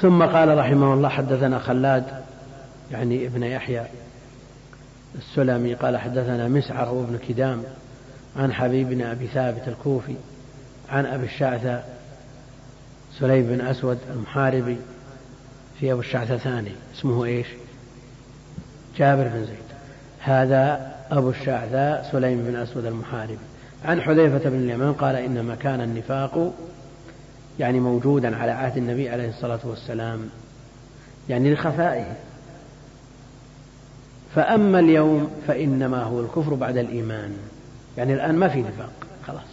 [0.00, 2.04] ثم قال رحمه الله حدثنا خلاد
[2.92, 3.84] يعني ابن يحيى
[5.14, 7.62] السلمي قال حدثنا مسعر وابن كدام
[8.36, 10.14] عن حبيب بن أبي ثابت الكوفي
[10.90, 11.82] عن أبي الشعثة
[13.18, 14.76] سليم بن أسود المحاربي
[15.80, 17.46] في أبو الشعثة ثاني اسمه إيش؟
[18.96, 19.70] جابر بن زيد.
[20.20, 23.38] هذا أبو الشعثاء سليم بن أسود المحاربي.
[23.84, 26.52] عن حذيفة بن اليمان قال إنما كان النفاق
[27.58, 30.28] يعني موجودا على عهد النبي عليه الصلاة والسلام
[31.28, 32.16] يعني لخفائه.
[34.34, 37.36] فأما اليوم فإنما هو الكفر بعد الإيمان
[37.98, 38.92] يعني الآن ما في نفاق
[39.26, 39.50] خلاص.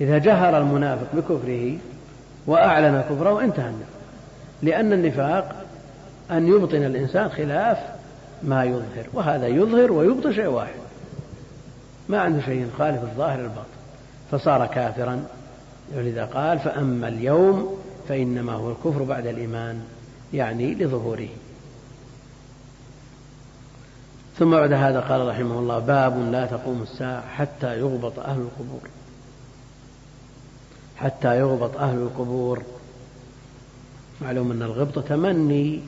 [0.00, 1.76] إذا جهر المنافق بكفره
[2.46, 3.88] وأعلن كفره انتهى النفاق.
[4.62, 5.64] لأن النفاق
[6.30, 7.78] أن يبطن الإنسان خلاف
[8.44, 10.74] ما يظهر وهذا يظهر ويبطن شيء واحد.
[12.08, 13.68] ما عنده شيء يخالف الظاهر الباطن
[14.30, 15.26] فصار كافرا
[15.96, 17.76] ولذا قال فأما اليوم
[18.08, 19.82] فإنما هو الكفر بعد الإيمان
[20.32, 21.28] يعني لظهوره.
[24.38, 28.80] ثم بعد هذا قال رحمه الله باب لا تقوم الساعة حتى يغبط أهل القبور.
[30.96, 32.62] حتى يغبط أهل القبور.
[34.22, 35.80] معلوم أن الغبط تمني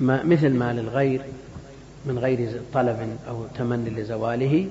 [0.00, 1.22] ما مثل ما للغير
[2.06, 4.68] من غير طلب أو تمني لزواله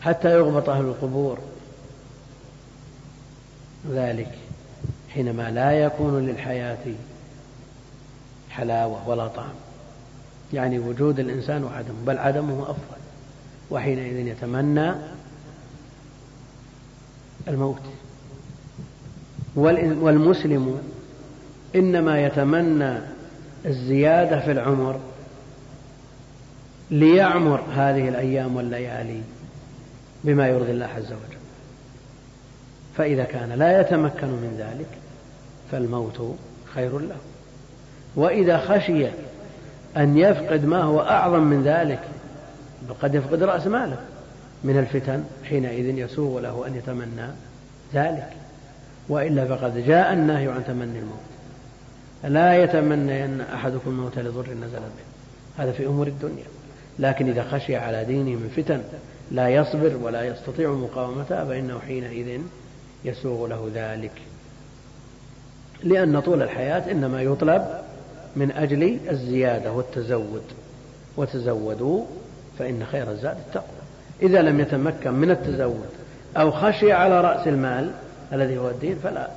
[0.00, 1.38] حتى يغبط أهل القبور.
[3.90, 4.38] ذلك
[5.08, 6.94] حينما لا يكون للحياة
[8.50, 9.54] حلاوة ولا طعم.
[10.52, 13.00] يعني وجود الإنسان وعدمه بل عدمه أفضل.
[13.70, 14.92] وحينئذ يتمنى
[17.48, 17.82] الموت.
[19.56, 20.80] والمسلم
[21.76, 22.98] إنما يتمنى
[23.66, 25.00] الزيادة في العمر
[26.90, 29.20] ليعمر هذه الأيام والليالي
[30.24, 31.38] بما يرضي الله عز وجل.
[32.96, 34.88] فإذا كان لا يتمكن من ذلك
[35.72, 36.36] فالموت
[36.74, 37.16] خير له.
[38.16, 39.06] وإذا خشي
[39.96, 42.00] أن يفقد ما هو أعظم من ذلك
[43.02, 43.98] قد يفقد رأس ماله
[44.64, 47.28] من الفتن حينئذ يسوغ له أن يتمنى
[47.94, 48.32] ذلك.
[49.08, 51.18] وإلا فقد جاء النهي عن تمني الموت.
[52.24, 55.06] لا يتمنى أن أحدكم الموت لضر نزل به.
[55.56, 56.44] هذا في أمور الدنيا.
[56.98, 58.82] لكن إذا خشي على دينه من فتن
[59.30, 62.40] لا يصبر ولا يستطيع مقاومتها فإنه حينئذ
[63.04, 64.12] يسوغ له ذلك.
[65.82, 67.66] لأن طول الحياة إنما يطلب
[68.36, 70.42] من أجل الزيادة والتزود.
[71.16, 72.04] وتزودوا
[72.58, 73.76] فإن خير الزاد التقوى.
[74.22, 75.88] إذا لم يتمكن من التزود
[76.36, 77.90] أو خشي على رأس المال
[78.32, 79.28] الذي هو الدين فلا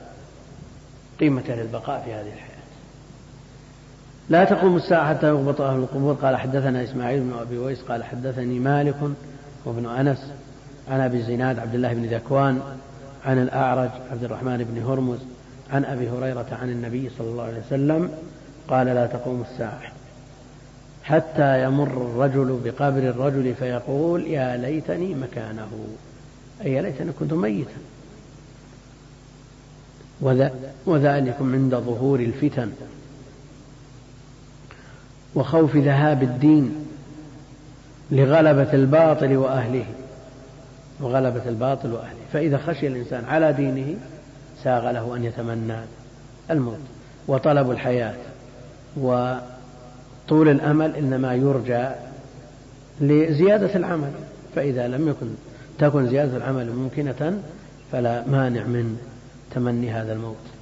[1.20, 2.49] قيمة للبقاء في هذه الحياة.
[4.30, 6.14] لا تقوم الساعة حتى يغبط أهل القبور.
[6.14, 8.96] قال حدثنا إسماعيل بن أبي ويس قال حدثني مالك
[9.66, 10.32] وابن أنس
[10.90, 12.62] عن أبي زناد عبد الله بن ذكوان
[13.26, 15.20] عن الأعرج عبد الرحمن بن هرمز
[15.72, 18.12] عن أبي هريرة عن النبي صلى الله عليه وسلم
[18.68, 19.82] قال لا تقوم الساعة
[21.04, 25.70] حتى يمر الرجل بقبر الرجل فيقول يا ليتني مكانه.
[26.62, 27.72] أي يا ليتني كنت ميتا.
[30.86, 32.72] وذلكم عند ظهور الفتن.
[35.36, 36.86] وخوف ذهاب الدين
[38.12, 39.86] لغلبة الباطل وأهله
[41.00, 42.20] وغلبة الباطل وأهله.
[42.34, 43.96] فإذا خشي الإنسان على دينه
[44.64, 45.78] ساغ له أن يتمنى
[46.52, 46.80] الموت
[47.28, 48.16] وطلب الحياة.
[48.98, 51.88] وطول الأمل إنما يرجى
[53.02, 54.12] لزيادة العمل.
[54.56, 55.28] فإذا لم يكن
[55.80, 57.42] تكن زيادة العمل ممكنة
[57.92, 58.98] فلا مانع من
[59.56, 60.59] تمني هذا الموت.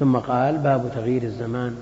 [0.00, 1.76] ثم قال باب تغيير الزمان.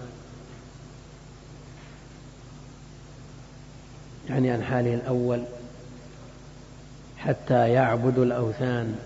[4.28, 5.44] يعني عن حاله الأول
[7.18, 8.98] حتى يعبدوا الأوثان.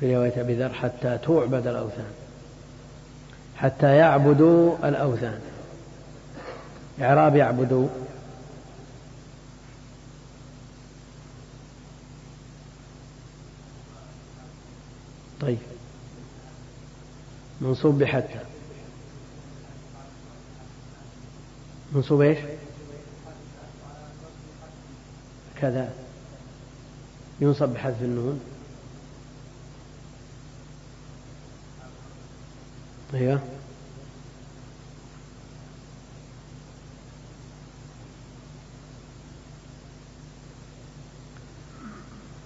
[0.00, 2.12] في رواية أبي ذر حتى تعبد الأوثان.
[3.56, 5.40] حتى يعبدوا الأوثان.
[7.00, 7.88] إعراب يعبدوا.
[15.40, 15.73] طيب.
[17.60, 18.40] منصوب بحتى
[21.92, 22.38] منصوب إيش؟
[25.60, 25.94] كذا.
[27.40, 28.40] ينصب بحذف النون.
[33.14, 33.40] أيوه.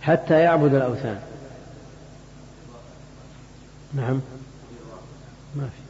[0.03, 1.23] حتى يعبد الأوثان.
[3.95, 4.21] نعم.
[5.57, 5.89] ما في.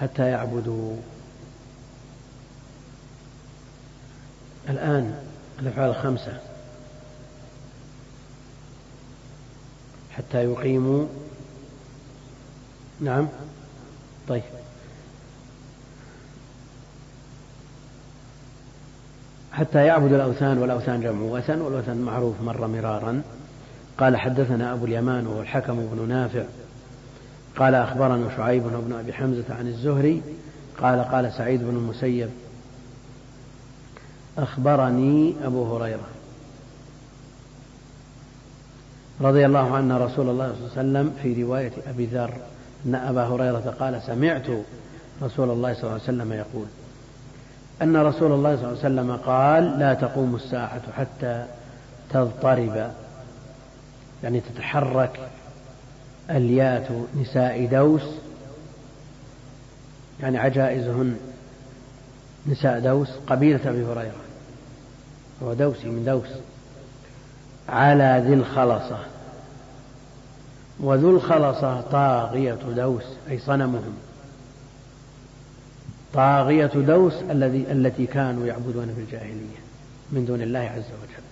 [0.00, 0.96] حتى يعبدوا.
[4.68, 5.22] الآن
[5.58, 6.40] الأفعال الخمسة.
[10.10, 11.06] حتى يقيموا.
[13.00, 13.28] نعم.
[14.28, 14.42] طيب.
[19.52, 23.22] حتى يعبد الأوثان والأوثان جمع وثن والوثن معروف مر مرارا.
[23.98, 26.44] قال حدثنا أبو اليمان وهو الحكم بن نافع
[27.56, 30.22] قال أخبرنا شعيب بن أبي حمزة عن الزهري
[30.82, 32.30] قال قال سعيد بن المسيب
[34.38, 36.06] أخبرني أبو هريرة
[39.20, 42.34] رضي الله عنه رسول الله صلى الله عليه وسلم في رواية أبي ذر
[42.86, 44.46] أن أبا هريرة قال سمعت
[45.22, 46.66] رسول الله صلى الله عليه وسلم يقول
[47.82, 51.46] أن رسول الله صلى الله عليه وسلم قال لا تقوم الساعة حتى
[52.10, 52.90] تضطرب
[54.22, 55.20] يعني تتحرك
[56.30, 58.02] اليات نساء دوس
[60.20, 61.16] يعني عجائزهن
[62.46, 64.26] نساء دوس قبيلة أبي هريرة
[65.42, 66.28] هو دوسي من دوس
[67.68, 68.98] على ذي الخلصة.
[70.80, 73.94] وذو الخلصة طاغية دوس أي صنمهم.
[76.14, 79.60] طاغية دوس الذي التي كانوا يعبدون في الجاهلية
[80.12, 81.24] من دون الله عز وجل.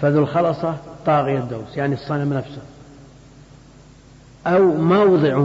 [0.00, 0.76] فذو الخلصة
[1.06, 2.62] طاغية دوس يعني الصنم نفسه.
[4.46, 5.38] أو موضع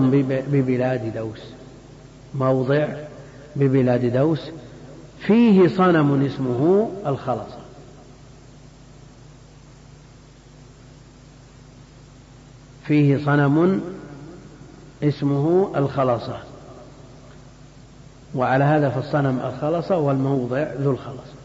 [0.52, 1.42] ببلاد دوس.
[2.36, 2.88] موضع
[3.56, 4.42] ببلاد دوس.
[5.20, 7.58] فيه صنم اسمه الخلصة
[12.88, 13.82] فيه صنم
[15.04, 16.40] اسمه الخلصة
[18.36, 21.37] وعلى هذا فالصنم الخلصة والموضع ذو الخلصة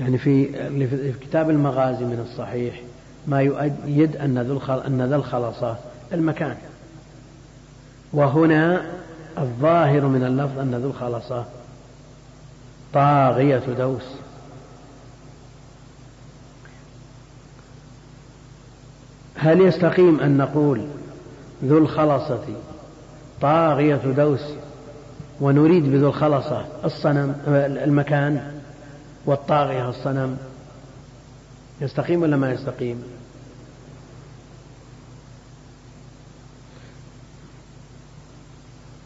[0.00, 2.80] يعني في كتاب المغازي من الصحيح
[3.26, 4.60] ما يؤيد أن ذو
[5.02, 5.76] ذا الخلصة
[6.12, 6.56] المكان.
[8.12, 8.82] وهنا
[9.38, 11.44] الظاهر من اللفظ أن ذو الخلصة
[12.94, 14.02] طاغية دوس.
[19.34, 20.86] هل يستقيم أن نقول
[21.64, 22.44] ذو الخلصة
[23.40, 24.40] طاغية دوس
[25.40, 27.34] ونريد بذو الخلصة الصنم
[27.84, 28.57] المكان؟
[29.28, 30.38] والطاغية الصنم
[31.80, 33.02] يستقيم ولا ما يستقيم؟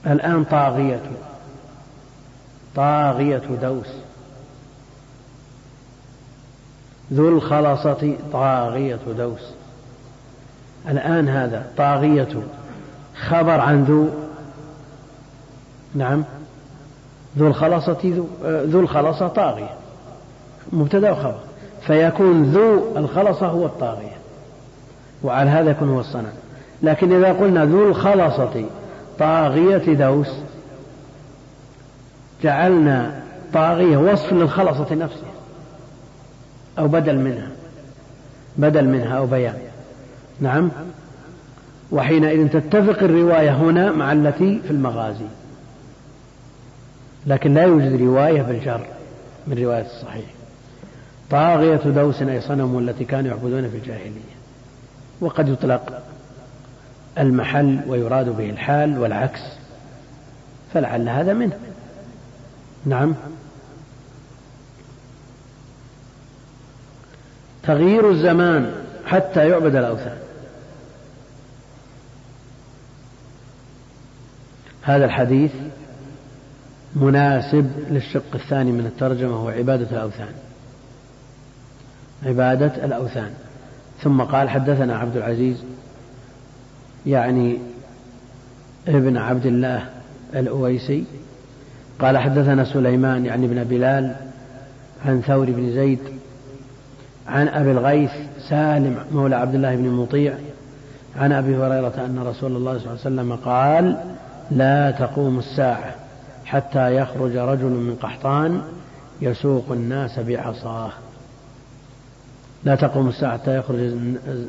[0.06, 1.10] الآن طاغية.
[2.76, 3.86] طاغية دوس.
[7.12, 9.52] ذو الخلصة طاغية دوس.
[10.88, 12.42] الآن هذا طاغية.
[13.28, 14.10] خبر عن ذو.
[15.94, 16.24] نعم.
[17.38, 19.81] ذو الخلصة ذو, ذو الخلصة طاغية.
[20.72, 21.40] مبتدأ وخبر
[21.86, 24.16] فيكون ذو الخلصة هو الطاغية.
[25.22, 26.32] وعلى هذا يكون هو الصنم.
[26.82, 28.64] لكن إذا قلنا ذو الخلصة
[29.18, 30.30] طاغية دوس
[32.42, 33.22] جعلنا
[33.52, 35.32] طاغية وصف للخلصة نفسها
[36.78, 37.48] أو بدل منها.
[38.56, 39.58] بدل منها أو بيان.
[40.40, 40.70] نعم؟
[41.92, 45.26] وحينئذ تتفق الرواية هنا مع التي في المغازي.
[47.26, 48.80] لكن لا يوجد رواية بالجر
[49.46, 50.24] من رواية الصحيح.
[51.32, 54.32] طاغية دوس أي صنم التي كانوا يعبدون في الجاهلية.
[55.20, 56.02] وقد يطلق
[57.18, 59.40] المحل ويراد به الحال والعكس.
[60.74, 61.58] فلعل هذا منه.
[62.84, 63.14] نعم.
[67.62, 68.72] تغيير الزمان
[69.06, 70.18] حتى يعبد الأوثان.
[74.82, 75.52] هذا الحديث
[76.96, 80.51] مناسب للشق الثاني من الترجمة هو عبادة الأوثان.
[82.26, 83.30] عبادة الأوثان.
[84.02, 85.64] ثم قال حدثنا عبد العزيز
[87.06, 87.58] يعني
[88.88, 89.86] ابن عبد الله
[90.34, 91.04] الأويسي.
[91.98, 94.14] قال حدثنا سليمان يعني ابن بلال
[95.06, 95.98] عن ثور بن زيد
[97.28, 98.10] عن أبي الغيث
[98.48, 100.34] سالم مولى عبد الله بن مطيع
[101.16, 103.96] عن أبي هريرة أن رسول الله صلى الله عليه وسلم قال
[104.50, 105.94] لا تقوم الساعة
[106.44, 108.62] حتى يخرج رجل من قحطان
[109.20, 110.90] يسوق الناس بعصاه.
[112.64, 113.78] لا تقوم الساعة حتى يخرج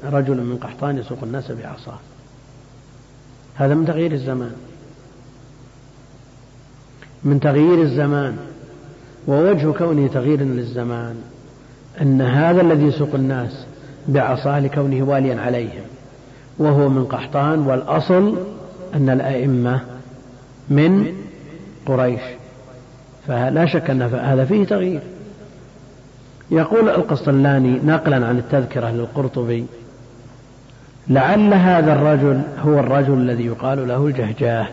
[0.03, 1.99] رجل من قحطان يسوق الناس بعصاه.
[3.55, 4.55] هذا من تغيير الزمان.
[7.23, 8.37] من تغيير الزمان.
[9.27, 11.15] ووجه كونه تغيير للزمان.
[12.01, 13.65] أن هذا الذي يسوق الناس
[14.07, 15.83] بعصاه لكونه واليا عليهم.
[16.57, 18.37] وهو من قحطان والأصل
[18.93, 19.81] أن الأئمة
[20.69, 21.15] من
[21.85, 22.21] قريش.
[23.27, 25.01] فلا شك أن هذا فيه تغيير.
[26.53, 29.65] يقول القسطلاني نقلا عن التذكرة للقرطبي
[31.07, 34.67] لعل هذا الرجل هو الرجل الذي يقال له الجهجاه.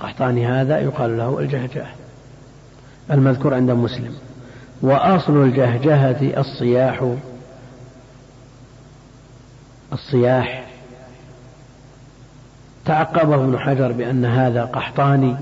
[0.00, 1.86] قحطاني هذا يقال له الجهجاه
[3.10, 4.14] المذكور عند مسلم.
[4.82, 7.14] وأصل الجهجهة الصياح
[9.92, 10.64] الصياح.
[12.84, 15.36] تعقبه ابن حجر بأن هذا قحطاني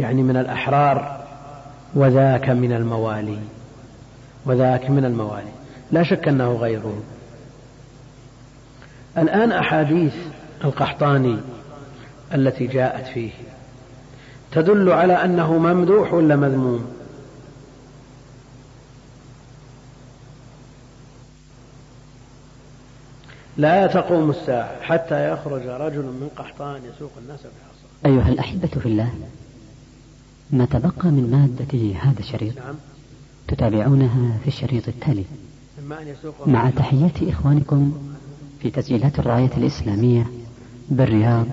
[0.00, 1.17] يعني من الأحرار.
[1.94, 3.38] وذاك من الموالي.
[4.46, 5.52] وذاك من الموالي.
[5.92, 7.02] لا شك أنه غيره
[9.18, 10.14] الآن أحاديث
[10.64, 11.38] القحطاني
[12.34, 13.30] التي جاءت فيه
[14.52, 16.86] تدل على أنه ممدوح ولا مذموم؟
[23.56, 29.14] لا تقوم الساعة حتى يخرج رجل من قحطان يسوق الناس بعصا أيها الأحبة في الله
[30.50, 32.56] ما تبقى من مادة هذا الشريط.
[32.56, 32.74] نعم.
[33.48, 35.24] تتابعونها في الشريط التالي.
[36.46, 37.92] مع تحيات إخوانكم
[38.60, 40.26] في تسجيلات الراية الإسلامية
[40.90, 41.46] بالرياض.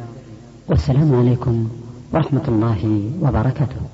[0.67, 1.69] والسلام عليكم
[2.13, 3.84] ورحمة الله وبركاته.